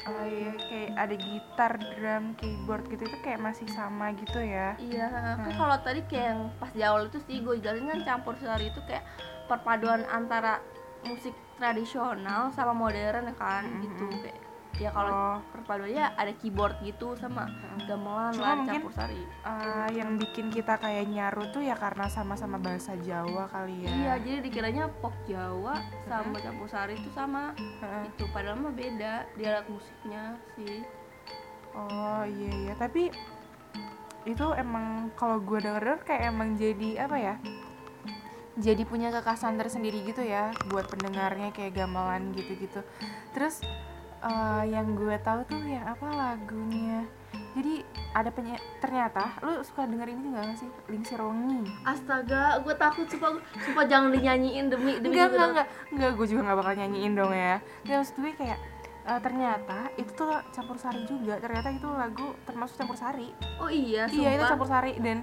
[0.00, 4.72] Eh, ya, kayak ada gitar drum keyboard gitu itu kayak masih sama gitu ya?
[4.80, 8.34] Iya kan kalau tadi kayak yang pas di awal itu sih gue jelasin kan campur
[8.40, 9.04] sari itu kayak
[9.44, 10.62] perpaduan antara
[11.02, 14.08] musik tradisional sama modern kan gitu.
[14.20, 14.38] Kayak
[14.80, 15.36] ya kalau Oh.
[15.52, 17.44] perpaduannya ada keyboard gitu sama
[17.84, 19.20] gamelan Cuma lah mungkin- campur sari.
[19.44, 23.90] Eh, yang bikin kita kayak nyaru tuh ya karena sama-sama bahasa Jawa kali ya.
[23.90, 28.08] Iya jadi dikiranya pop Jawa sama campur sari itu sama Heeh.
[28.08, 30.80] itu padahal mah beda di alat musiknya sih.
[31.70, 32.72] Oh iya iya.
[32.74, 33.12] Tapi
[34.22, 37.34] itu emang kalau gue denger kayak emang jadi apa ya?
[38.60, 42.84] Jadi punya kekhasan tersendiri gitu ya buat pendengarnya kayak gamelan gitu-gitu.
[43.32, 43.64] Terus
[44.20, 47.08] eh, yang gue tahu tuh yang apa lagunya?
[47.50, 47.82] Jadi
[48.14, 50.70] ada penye ternyata lu suka denger ini gak sih?
[50.86, 51.66] Lingsir Wengi.
[51.82, 56.40] astaga gue takut sumpah sumpah jangan dinyanyiin demi demi Enggak, enggak, enggak, enggak, gue juga
[56.50, 58.58] gak bakal nyanyiin dong ya Nggak, maksud gue kayak
[59.06, 64.06] eh, ternyata itu tuh campur sari juga ternyata itu lagu termasuk campur sari oh iya
[64.06, 65.18] sumpah Iya itu campur sari dan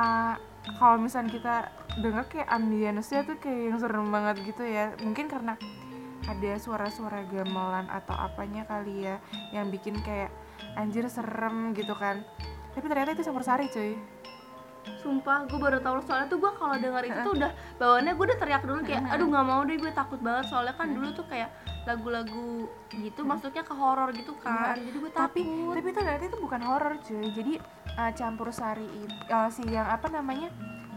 [0.00, 0.36] uh,
[0.80, 1.56] kalau misalnya kita
[2.00, 4.96] denger kayak ambience-nya tuh kayak yang serem banget gitu ya.
[5.04, 5.54] Mungkin karena
[6.24, 9.20] ada suara-suara gamelan atau apanya kali ya
[9.52, 10.32] yang bikin kayak
[10.80, 12.24] anjir serem gitu kan.
[12.72, 13.94] Tapi ternyata itu campur sari cuy.
[15.00, 18.38] Sumpah, gue baru tahu soalnya tuh gue kalau denger itu tuh udah bawaannya gue udah
[18.40, 21.48] teriak dulu kayak aduh nggak mau deh gue takut banget soalnya kan dulu tuh kayak
[21.88, 25.40] lagu-lagu gitu masuknya ke horor gitu kan jadi gue takut Tapi
[25.72, 27.26] tapi itu ternyata itu bukan horor cuy.
[27.32, 27.52] Jadi
[27.98, 29.16] uh, campur sari itu
[29.54, 30.50] si yang apa namanya?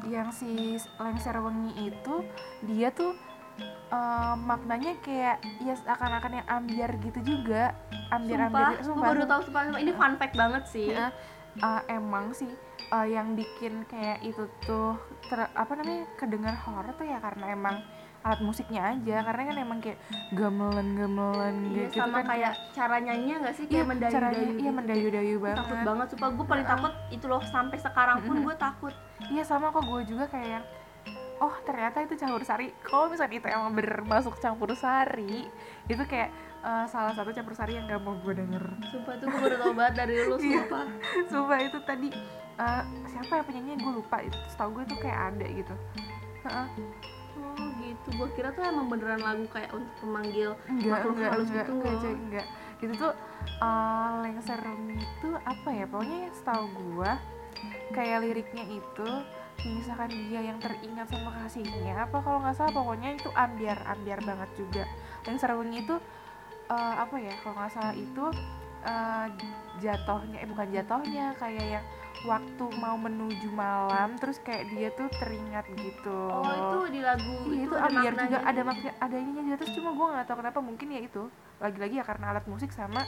[0.08, 0.52] Yang si
[1.02, 2.16] lengser wengi itu
[2.64, 3.18] dia tuh
[3.92, 7.76] uh, maknanya kayak ya akan-akan yang ambiar gitu juga.
[8.14, 9.82] Ambiar-ambiar sumpah, gue baru tahu sumpah, sumpah.
[9.84, 11.12] ini fun fact banget sih Ya,
[11.60, 12.48] uh, emang sih
[12.94, 14.96] uh, yang bikin kayak itu tuh
[15.28, 17.76] ter- apa namanya kedengar horor tuh ya karena emang
[18.28, 19.98] alat musiknya aja karena kan emang kayak
[20.32, 22.26] gamelan-gamelan Iya, gitu sama kan.
[22.30, 23.64] kayak cara nyanyinya nggak sih?
[23.64, 24.70] Iya, kayak mendayu-dayu caranya iya gitu.
[24.74, 25.58] mendayu-dayu banget.
[25.58, 28.94] takut banget sumpah gue paling takut itu loh sampai sekarang pun gue takut.
[29.26, 30.66] Iya sama kok gue juga kayak yang
[31.38, 32.68] oh ternyata itu campur sari.
[32.82, 35.48] Kalau misalnya itu emang bener masuk campur sari
[35.86, 38.64] itu kayak uh, salah satu campur sari yang gak mau gue denger.
[38.88, 40.66] Sumpah tuh gue baru tau banget dari lu Iya.
[40.66, 40.86] sumpah.
[41.28, 42.08] Sumpah itu tadi
[42.58, 43.78] uh, siapa ya penyanyinya?
[43.80, 45.76] Gue lupa itu setahu gue tuh kayak ada gitu.
[46.44, 46.68] Heeh.
[47.38, 48.08] Oh gitu.
[48.18, 51.72] Gue kira tuh emang beneran lagu kayak untuk memanggil enggak makhluk enggak halus enggak gitu
[51.74, 52.46] enggak cuy, enggak.
[52.78, 53.14] Itu tuh
[53.62, 54.62] uh, lengser
[54.94, 55.86] itu apa ya?
[55.90, 57.12] Pokoknya yang setahu gue
[57.94, 59.10] kayak liriknya itu
[59.66, 64.50] misalkan dia yang teringat sama kasihnya apa kalau nggak salah pokoknya itu ambiar ambiar banget
[64.54, 64.84] juga.
[65.26, 65.96] Lengser wengi itu
[66.70, 67.34] uh, apa ya?
[67.42, 68.26] Kalau nggak salah itu
[68.86, 69.28] uh,
[69.82, 71.86] jatohnya eh bukan jatohnya kayak yang
[72.26, 76.18] waktu mau menuju malam terus kayak dia tuh teringat gitu.
[76.34, 78.70] Oh itu di lagu Iya, itu, ada ambiar juga maknanya ada gitu.
[78.70, 79.58] makna ada ininya juga.
[79.62, 81.24] Terus cuma gue nggak tahu kenapa mungkin ya itu.
[81.58, 83.02] Lagi-lagi ya karena alat musik sama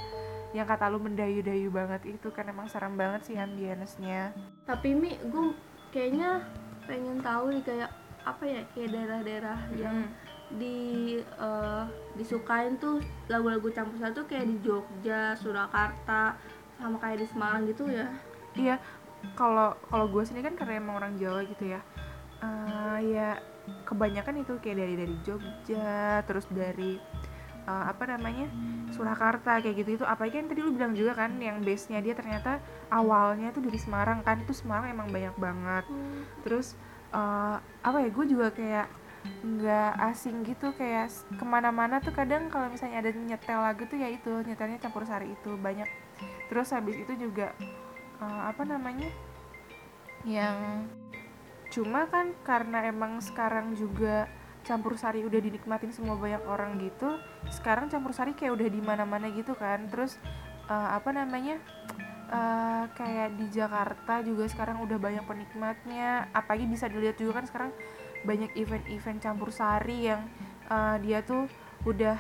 [0.50, 4.34] yang kata lu mendayu-dayu banget itu kan emang serem banget sih ambience-nya.
[4.66, 5.54] Tapi mi gue
[5.90, 6.42] kayaknya
[6.86, 7.90] pengen tahu nih kayak
[8.26, 9.98] apa ya kayak daerah-daerah yang
[10.50, 10.78] di
[11.22, 11.84] eh,
[12.18, 12.98] disukain tuh
[13.30, 16.34] lagu-lagu campur sari tuh kayak di Jogja, Surakarta,
[16.82, 18.10] sama kayak di Semarang gitu ya.
[18.58, 18.82] iya
[19.36, 21.82] kalau kalau gue sendiri kan karena emang orang Jawa gitu ya
[22.44, 23.30] eh, ya
[23.86, 26.98] kebanyakan itu kayak dari dari Jogja terus dari
[27.68, 28.48] eh, apa namanya
[28.90, 32.18] Surakarta kayak gitu itu apalagi kan tadi lu bilang juga kan yang base nya dia
[32.18, 32.58] ternyata
[32.90, 35.86] awalnya tuh dari Semarang kan itu Semarang emang banyak banget.
[36.42, 36.74] Terus
[37.14, 38.88] eh, apa ya gue juga kayak
[39.20, 44.08] nggak asing gitu kayak ke mana-mana tuh kadang kalau misalnya ada nyetel lagu tuh ya
[44.08, 45.88] itu nyetelnya campur sari itu banyak.
[46.50, 47.54] Terus habis itu juga
[48.22, 49.10] eh, apa namanya?
[50.28, 50.88] Yang
[51.70, 54.26] cuma kan karena emang sekarang juga
[54.66, 57.16] campur sari udah dinikmatin semua banyak orang gitu
[57.48, 59.88] sekarang campur sari kayak udah di mana-mana gitu kan.
[59.88, 60.20] Terus
[60.70, 61.58] eh, apa namanya?
[62.30, 66.30] Eh, kayak di Jakarta juga sekarang udah banyak penikmatnya.
[66.36, 67.72] Apalagi bisa dilihat juga kan sekarang
[68.22, 70.28] banyak event-event campur sari yang
[70.70, 71.50] eh, dia tuh
[71.88, 72.20] udah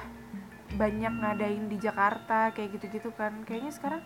[0.70, 3.46] banyak ngadain di Jakarta kayak gitu-gitu kan.
[3.46, 4.02] Kayaknya sekarang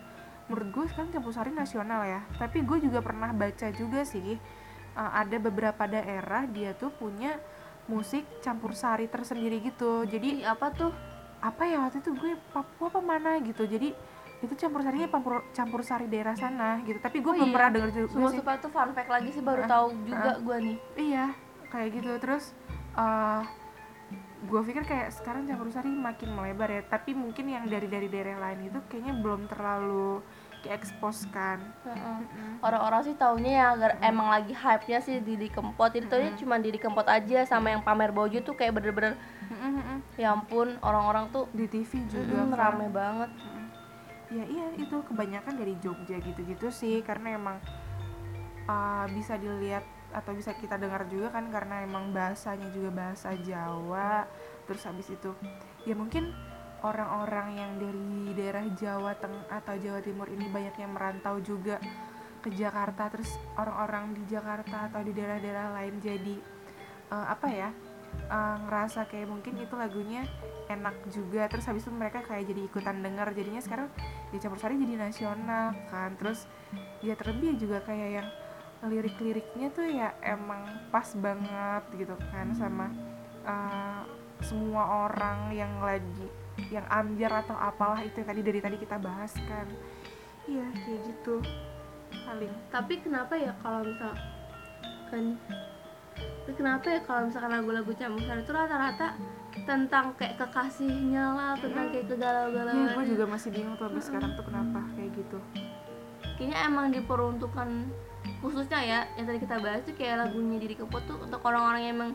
[0.46, 2.20] menurut gue sekarang campur sari nasional ya.
[2.36, 4.36] Tapi gue juga pernah baca juga sih
[4.94, 7.36] uh, ada beberapa daerah dia tuh punya
[7.84, 10.04] musik campur sari tersendiri gitu.
[10.08, 10.92] Jadi apa tuh?
[11.44, 13.68] apa ya waktu itu gue Papua apa mana gitu.
[13.68, 13.92] Jadi
[14.40, 16.96] itu campur sarinya campur, campur sari daerah sana gitu.
[16.96, 17.56] Tapi gue Oh belum iya.
[17.56, 18.38] pernah denger juga Sumpah sih.
[18.40, 19.72] sumpah itu fun fact lagi sih baru Heeh.
[19.72, 20.76] tahu juga gua nih.
[20.96, 21.26] Iya
[21.68, 22.10] kayak gitu.
[22.16, 22.44] Terus
[22.96, 23.44] uh,
[24.44, 26.82] gue pikir kayak sekarang campur sari makin melebar ya.
[26.88, 30.24] Tapi mungkin yang dari dari daerah lain itu kayaknya belum terlalu
[30.64, 31.60] diekspos kan.
[31.84, 32.18] Heeh.
[32.64, 35.92] orang-orang sih taunya ya agar emang lagi hype nya sih Didi Kempot.
[35.92, 39.14] Jadi taunya cuma Didi Kempot aja sama yang pamer baju tuh kayak bener-bener
[40.16, 42.56] ya ampun orang-orang tuh di TV juga mm, kan.
[42.56, 43.30] rame banget.
[44.32, 47.56] Ya iya itu kebanyakan dari Jogja gitu-gitu sih karena emang
[48.66, 54.24] uh, bisa dilihat atau bisa kita dengar juga kan karena emang bahasanya juga bahasa Jawa.
[54.64, 55.36] Terus habis itu
[55.84, 56.32] ya mungkin
[56.84, 61.80] orang-orang yang dari daerah Jawa Tengah atau Jawa Timur ini banyak yang merantau juga
[62.44, 66.36] ke Jakarta terus orang-orang di Jakarta atau di daerah-daerah lain jadi
[67.08, 67.72] uh, apa ya
[68.28, 70.28] uh, ngerasa kayak mungkin itu lagunya
[70.68, 73.88] enak juga terus habis itu mereka kayak jadi ikutan denger jadinya sekarang
[74.28, 76.16] di campur sari jadi nasional kan.
[76.20, 76.48] Terus
[77.00, 78.28] ya terlebih juga kayak yang
[78.84, 82.92] lirik-liriknya tuh ya emang pas banget gitu kan sama
[83.48, 84.04] uh,
[84.44, 86.28] semua orang yang lagi
[86.70, 89.66] yang amjar atau apalah itu yang tadi dari tadi kita bahas kan.
[90.46, 91.42] Iya kayak gitu.
[92.14, 92.52] Paling.
[92.70, 94.12] Tapi kenapa ya kalau misal
[95.10, 95.36] kan
[96.14, 99.16] tapi kenapa ya kalau misalkan lagu-lagu campur sari itu rata-rata
[99.64, 104.30] tentang kayak kekasihnya lah tentang kayak ya kegalau-galauan gue juga masih bingung tuh sampai sekarang
[104.36, 105.38] tuh kenapa kayak gitu.
[106.36, 107.68] Kayaknya emang diperuntukkan
[108.44, 111.94] khususnya ya yang tadi kita bahas tuh kayak lagunya Didi Kempot tuh untuk orang-orang yang
[111.96, 112.10] emang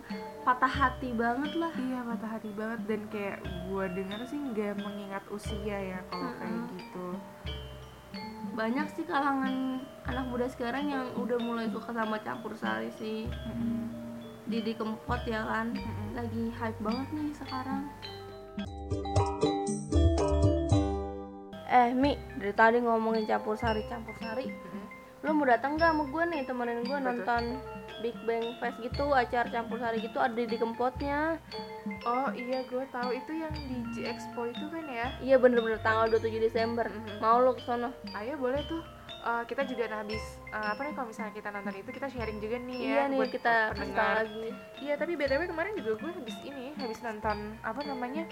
[0.45, 5.23] patah hati banget lah Iya patah hati banget dan kayak gue denger sih nggak mengingat
[5.33, 6.73] usia ya kalau kayak Mm-mm.
[6.77, 7.07] gitu.
[8.53, 13.89] banyak sih kalangan anak muda sekarang yang udah mulai suka sama campur sari sih Mm-mm.
[14.49, 16.17] Didi Kempot ya kan Mm-mm.
[16.17, 17.83] lagi hype banget nih sekarang
[21.69, 24.49] eh Mi dari tadi ngomongin campur sari campur sari
[25.19, 27.03] Lu mau datang gak sama gue nih temenin gue Betul.
[27.03, 27.43] nonton
[27.99, 31.35] Big Bang Fest gitu acara campur sari gitu ada di Kempotnya
[32.01, 35.07] Oh iya gue tahu itu yang di G Expo itu kan ya.
[35.19, 37.19] iya bener-bener tanggal 27 Desember Mhm.
[37.19, 38.79] mau lu ke sana Ayo boleh tuh.
[39.19, 42.39] Eh, kita juga nah, habis eh, apa nih kalau misalnya kita nonton itu kita sharing
[42.39, 44.15] juga nih ya iya nih buat kita pendengar.
[44.23, 44.47] lagi
[44.79, 48.23] Iya tapi btw kemarin juga gue habis ini habis nonton apa namanya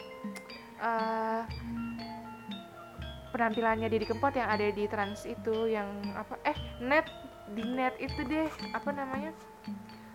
[0.80, 1.42] eh
[3.38, 7.06] penampilannya Didi Kempot yang ada di Trans itu yang apa eh net
[7.48, 9.32] di net itu deh apa namanya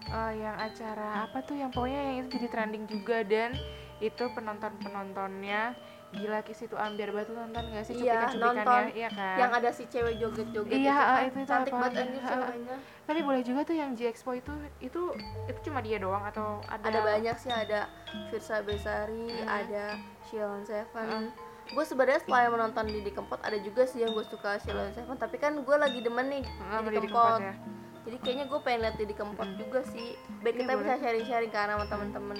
[0.05, 3.57] Eh, yang acara apa tuh yang pokoknya yang itu jadi trending juga dan
[3.97, 5.73] itu penonton penontonnya
[6.13, 8.85] gila kis itu ambiar batu nonton gak sih Iya, cuplikan-cuplikannya nonton.
[8.93, 11.23] iya kan yang ada si cewek joget-joget Iya, itu kan.
[11.23, 12.29] itu- itu cantik banget ha.
[12.29, 15.01] ceweknya tapi boleh juga tuh yang G Expo itu itu
[15.49, 17.89] itu cuma dia doang atau ada ada banyak sih ada
[18.29, 19.49] Firsa Besari Hmm.
[19.49, 21.31] ada Shilon Seven Hmm.
[21.70, 25.38] Gue sebenarnya selain menonton Didi Kempot ada juga sih yang gue suka Shilon Seven tapi
[25.38, 27.38] kan gue lagi demen nih sama Didi Didi Kempot.
[27.38, 27.55] Kempot ya.
[28.03, 30.18] Jadi kayaknya gue pengen lihat Didi Kempot juga sih.
[30.42, 31.01] Baik Iya, kita bisa boleh.
[31.01, 32.38] sharing-sharing karena sama temen-temen.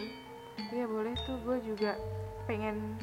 [0.74, 1.37] Iya boleh tuh.
[1.46, 1.92] Gue juga
[2.50, 2.98] pengen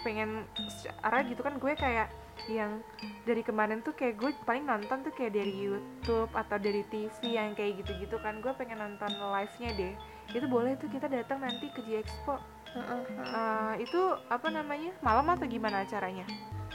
[0.00, 2.08] pengen secara gitu kan gue kayak
[2.48, 2.80] yang
[3.28, 7.52] dari kemarin tuh kayak gue paling nonton tuh kayak dari YouTube atau dari TV yang
[7.52, 8.40] kayak gitu-gitu kan.
[8.40, 9.92] Gue pengen nonton live-nya deh.
[10.32, 12.40] Itu boleh tuh kita datang nanti ke G Expo
[12.70, 14.94] Eh, itu apa namanya?
[15.02, 16.22] Malam atau gimana acaranya?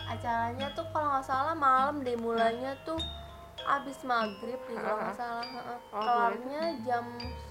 [0.05, 2.99] Acaranya tuh kalau nggak salah malam deh mulainya tuh
[3.65, 5.77] abis maghrib deh kalau nggak salah heeh.
[5.95, 7.05] Oh, kelarnya jam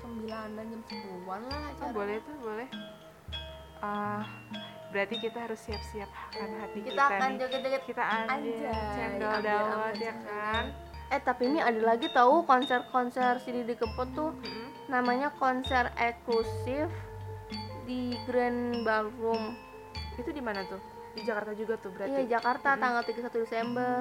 [0.05, 2.69] 9 dan jam 10-an lah oh, acara boleh tuh boleh.
[3.81, 4.23] Ah,
[4.93, 7.39] berarti kita harus siap-siap akan hati kita, kita akan nih.
[7.43, 10.65] joget-joget kita anjir Anjay, cendol dawet ya kan?
[11.13, 14.33] Eh tapi ini ada lagi tahu konser-konser si Didi Kempot tuh.
[14.37, 14.69] Mm-mm.
[14.85, 16.93] namanya konser eksklusif
[17.85, 19.55] di Grand Ballroom.
[20.17, 20.81] Itu di mana tuh?
[21.15, 22.11] Di Jakarta juga tuh berarti?
[22.11, 22.83] Iya Jakarta Mm-mm.
[22.83, 24.01] tanggal 31 Desember.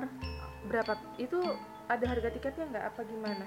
[0.63, 0.93] Berapa?
[1.15, 1.39] Itu
[1.85, 2.85] ada harga tiketnya nggak?
[2.89, 3.45] Apa gimana?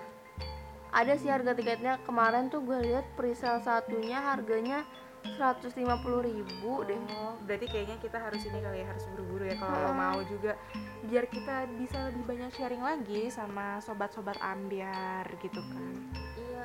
[0.93, 1.99] Ada sih harga tiketnya.
[2.03, 4.87] Kemarin tuh gue lihat presale satunya harganya
[5.27, 5.83] 150.000
[6.23, 7.01] ribu deh.
[7.11, 9.99] Oh berarti kayaknya kita harus ini kali ya harus buru-buru ya kalau Hmm.
[9.99, 10.55] mau juga.
[11.03, 15.93] Biar kita bisa lebih banyak sharing lagi sama sobat-sobat ambiar gitu kan.
[16.39, 16.65] Iya.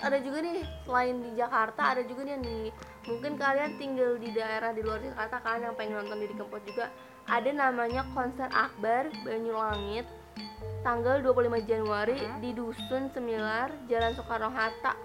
[0.00, 2.58] Ada juga nih selain di Jakarta ada juga nih yang di
[3.04, 6.88] mungkin kalian tinggal di daerah di luar Jakarta kan yang pengen nonton Didi Kempot juga
[7.26, 10.08] ada namanya konser Akbar Banyulangit
[10.80, 12.40] tanggal 25 Januari Mhm.
[12.40, 14.96] di Dusun Semilar Jalan Soekarno Hatta.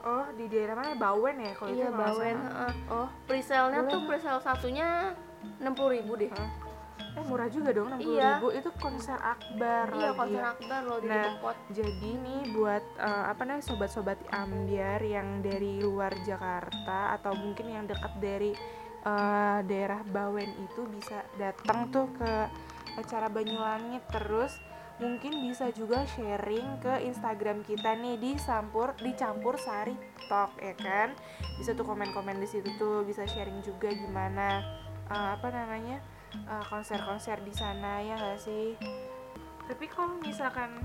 [0.00, 2.38] oh di daerah mana Bawen ya kalau iya Bawen.
[2.38, 2.72] heeh.
[2.88, 5.10] oh Presale-nya tuh presale satunya
[5.58, 6.30] enam puluh ribu deh
[7.10, 8.28] eh murah juga dong 60.000 Iya.
[8.34, 10.50] ribu itu konser akbar iya lagi konser ya.
[10.50, 15.78] akbar loh di Nah, Depot Jadi nih buat eh, apa namanya sobat-sobat ambiar yang dari
[15.78, 18.52] luar Jakarta atau mungkin yang dekat dari
[19.00, 22.32] eh, daerah Bawen itu bisa datang tuh ke
[22.96, 24.58] acara Banyulangit terus
[24.98, 29.94] mungkin bisa juga sharing ke Instagram kita nih di sampur dicampur sari
[30.26, 31.14] talk ya kan
[31.54, 34.58] bisa tuh komen-komen di situ tuh bisa sharing juga gimana
[35.06, 36.02] eh, apa namanya
[36.34, 38.76] eh, konser-konser di sana ya gak sih?
[39.68, 40.80] Tapi kalau misalkan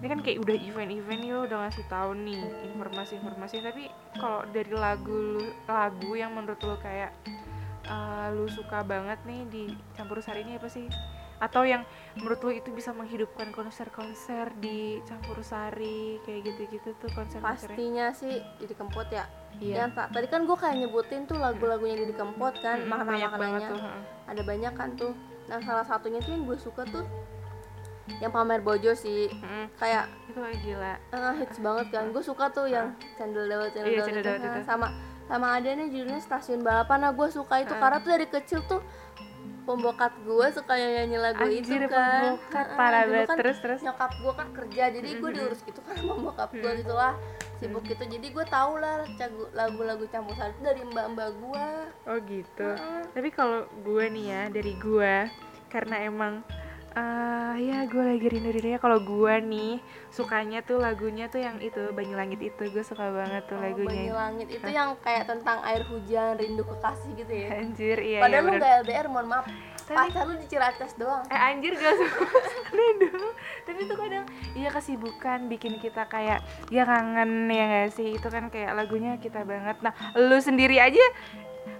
[0.00, 2.40] ini kan kayak udah event-event ya udah ngasih tahu nih
[2.72, 7.12] informasi-informasi tapi kalau dari lagu lagu yang menurut lu kayak
[7.84, 9.62] eh, lu suka banget nih di
[9.98, 10.88] campur sari ini apa sih
[11.40, 11.82] atau yang
[12.14, 17.72] menurut lu itu bisa menghidupkan konser-konser di campur sari kayak gitu-gitu tuh konser-konsernya?
[17.72, 19.24] Pastinya sih jadi kempot ya.
[19.56, 19.74] Iya.
[19.82, 23.30] Yang tak tadi kan gue kayak nyebutin tuh lagu-lagunya di kempot kan Mm, makanan banyak
[23.32, 23.80] banget makanannya tuh
[24.28, 25.12] ada banyak kan tuh.
[25.48, 27.04] Nah salah satunya tuh yang gue suka tuh
[28.18, 29.30] yang pamer bojo sih.
[29.30, 30.94] Mm, kayak itu kayak gila.
[31.10, 32.04] Ah, hits banget kan.
[32.10, 34.28] Gue suka tuh yang cendol dawet cendol Iya, dawet cendol itu.
[34.28, 34.62] dawet Nah, itu.
[34.66, 34.86] sama
[35.24, 36.98] sama ada nih judulnya stasiun balapan.
[37.00, 38.82] Nah gue suka itu karena tuh dari kecil tuh
[39.70, 42.34] pembokat gue suka nyanyi lagu itu anjir kan.
[42.34, 43.28] pembokat Ah, parah banget.
[43.30, 43.80] kan terus terus.
[43.86, 47.14] nyokap gue kan kerja jadi gue diurus gitu kan sama bokap gue gitu lah
[47.62, 48.02] sibuk gitu.
[48.02, 49.06] Jadi gue tau lah
[49.54, 51.66] lagu-lagu campur sari itu dari mbak-mbak gue
[52.10, 52.70] oh gitu.
[53.14, 55.14] Tapi kalau gue nih ya dari gue
[55.70, 56.42] karena emang
[56.90, 59.78] eh ya gue lagi rindu rindunya kalau gue nih
[60.08, 62.62] sukanya tuh lagunya tuh yang itu Banyulangit itu.
[62.66, 64.10] Gue suka banget tuh Oh, lagunya.
[64.10, 67.48] Banyu Langit itu yang kayak tentang air hujan rindu kekasih gitu ya?
[67.56, 68.60] Anjir iya iya padahal lu bener.
[68.60, 69.46] gak LDR mohon maaf.
[69.80, 71.22] Tapi- pacar lu di Ciracas doang.
[71.26, 72.22] Eh anjir gak suka
[73.02, 78.12] dong tapi tuh kadang iya kesibukan bikin kita kayak ya kangen ya gak sih?
[78.12, 79.78] Itu kan kayak lagunya kita banget.
[79.78, 81.02] Nah lu sendiri aja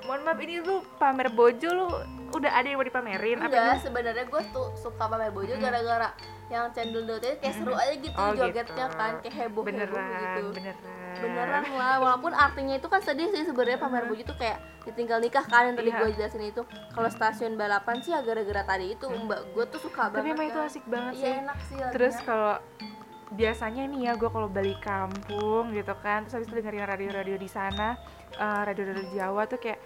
[0.02, 1.86] mohon maaf ini lu pamer bojo lu
[2.30, 6.10] udah ada yang mau dipamerin apa enggak sebenarnya gue tuh suka pamer bojo gara-gara
[6.46, 8.98] yang cendol dawet itu kayak seru aja gitu Oh, jogetnya gitu.
[8.98, 10.76] kan kayak heboh heboh beneran gitu beneran
[11.16, 11.62] beneran.
[11.72, 15.62] lah walaupun artinya itu kan sedih sih sebenarnya pamer bojo tuh kayak ditinggal nikah kan
[15.64, 16.00] yang tadi Iya.
[16.00, 16.62] gue jelasin itu.
[16.64, 20.46] Kalau stasiun balapan sih ya gara-gara tadi itu mbak gue tuh suka tapi banget emang
[20.48, 20.66] itu kan.
[20.66, 21.32] asik banget iya sih.
[21.38, 21.92] enak sih lagunya.
[21.92, 22.54] terus kalau
[23.30, 27.46] biasanya nih ya gue kalau balik kampung gitu kan terus habis itu dengerin radio-radio di
[27.46, 27.94] sana
[28.32, 29.78] eh, radio-radio Jawa tuh kayak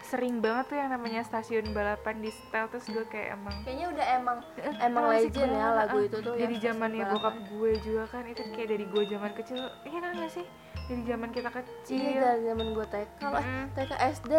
[0.00, 4.06] sering banget tuh yang namanya stasiun balapan di setel terus gue kayak emang kayaknya udah
[4.14, 4.38] emang
[4.78, 8.84] emang legend ya lagu itu tuh dari zamannya bokap gue juga kan itu kayak dari
[8.86, 10.46] gue zaman kecil iya kan gak sih?
[10.86, 11.98] Dari zaman kita kecil.
[11.98, 13.64] Iya dari zaman gue TK eh, Mm.
[13.74, 14.32] TK SD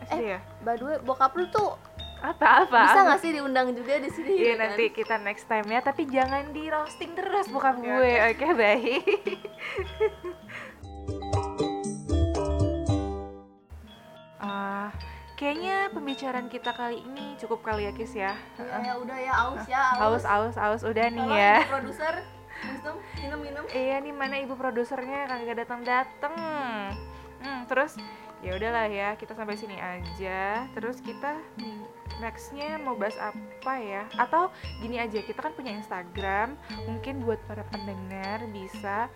[0.00, 0.40] SD ya?
[0.64, 1.76] by the way bokap lu tuh
[2.22, 2.80] apa apa?
[2.84, 4.58] Bisa nggak sih diundang juga di sini Iya gitu kan?
[4.62, 8.12] nanti kita next time ya tapi jangan di roasting terus bokap Oke, gue.
[8.30, 8.46] oke.
[8.52, 9.04] Baik
[14.38, 14.88] Ah,
[15.34, 18.32] kayaknya pembicaraan kita kali ini cukup kali ya Kis ya?
[18.56, 20.56] Iya, ya udah ya aus ya aus aus.
[20.56, 21.54] aus udah nih Tolong ya.
[21.58, 22.14] ibu produser
[23.16, 25.24] minum minum iya nih mana ibu produsernya?
[25.26, 26.34] Kagak datang datang
[27.40, 27.96] hmm, terus
[28.40, 30.64] ya udahlah ya kita sampai sini aja.
[30.72, 31.40] Terus kita
[32.20, 34.02] nextnya mau bahas apa ya?
[34.16, 36.56] Atau gini aja kita kan punya Instagram.
[36.88, 39.08] Mungkin buat para pendengar bisa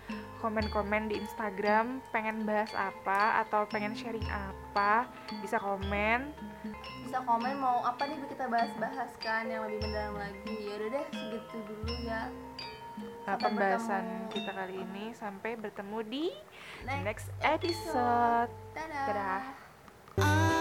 [0.45, 5.09] komen-komen di Instagram pengen bahas apa atau pengen sharing apa.
[5.41, 6.33] Bisa komen.
[7.05, 10.57] Bisa komen mau apa nih kita bahas-bahas kan yang lebih mendalam lagi.
[10.68, 12.29] Ya udah deh segitu dulu ya
[13.27, 14.31] uh, pembahasan bertemu.
[14.33, 16.25] kita kali ini sampai bertemu di
[16.85, 18.49] next, next episode.
[18.49, 18.51] episode.
[18.77, 19.05] Dadah.
[20.16, 20.53] Dadah.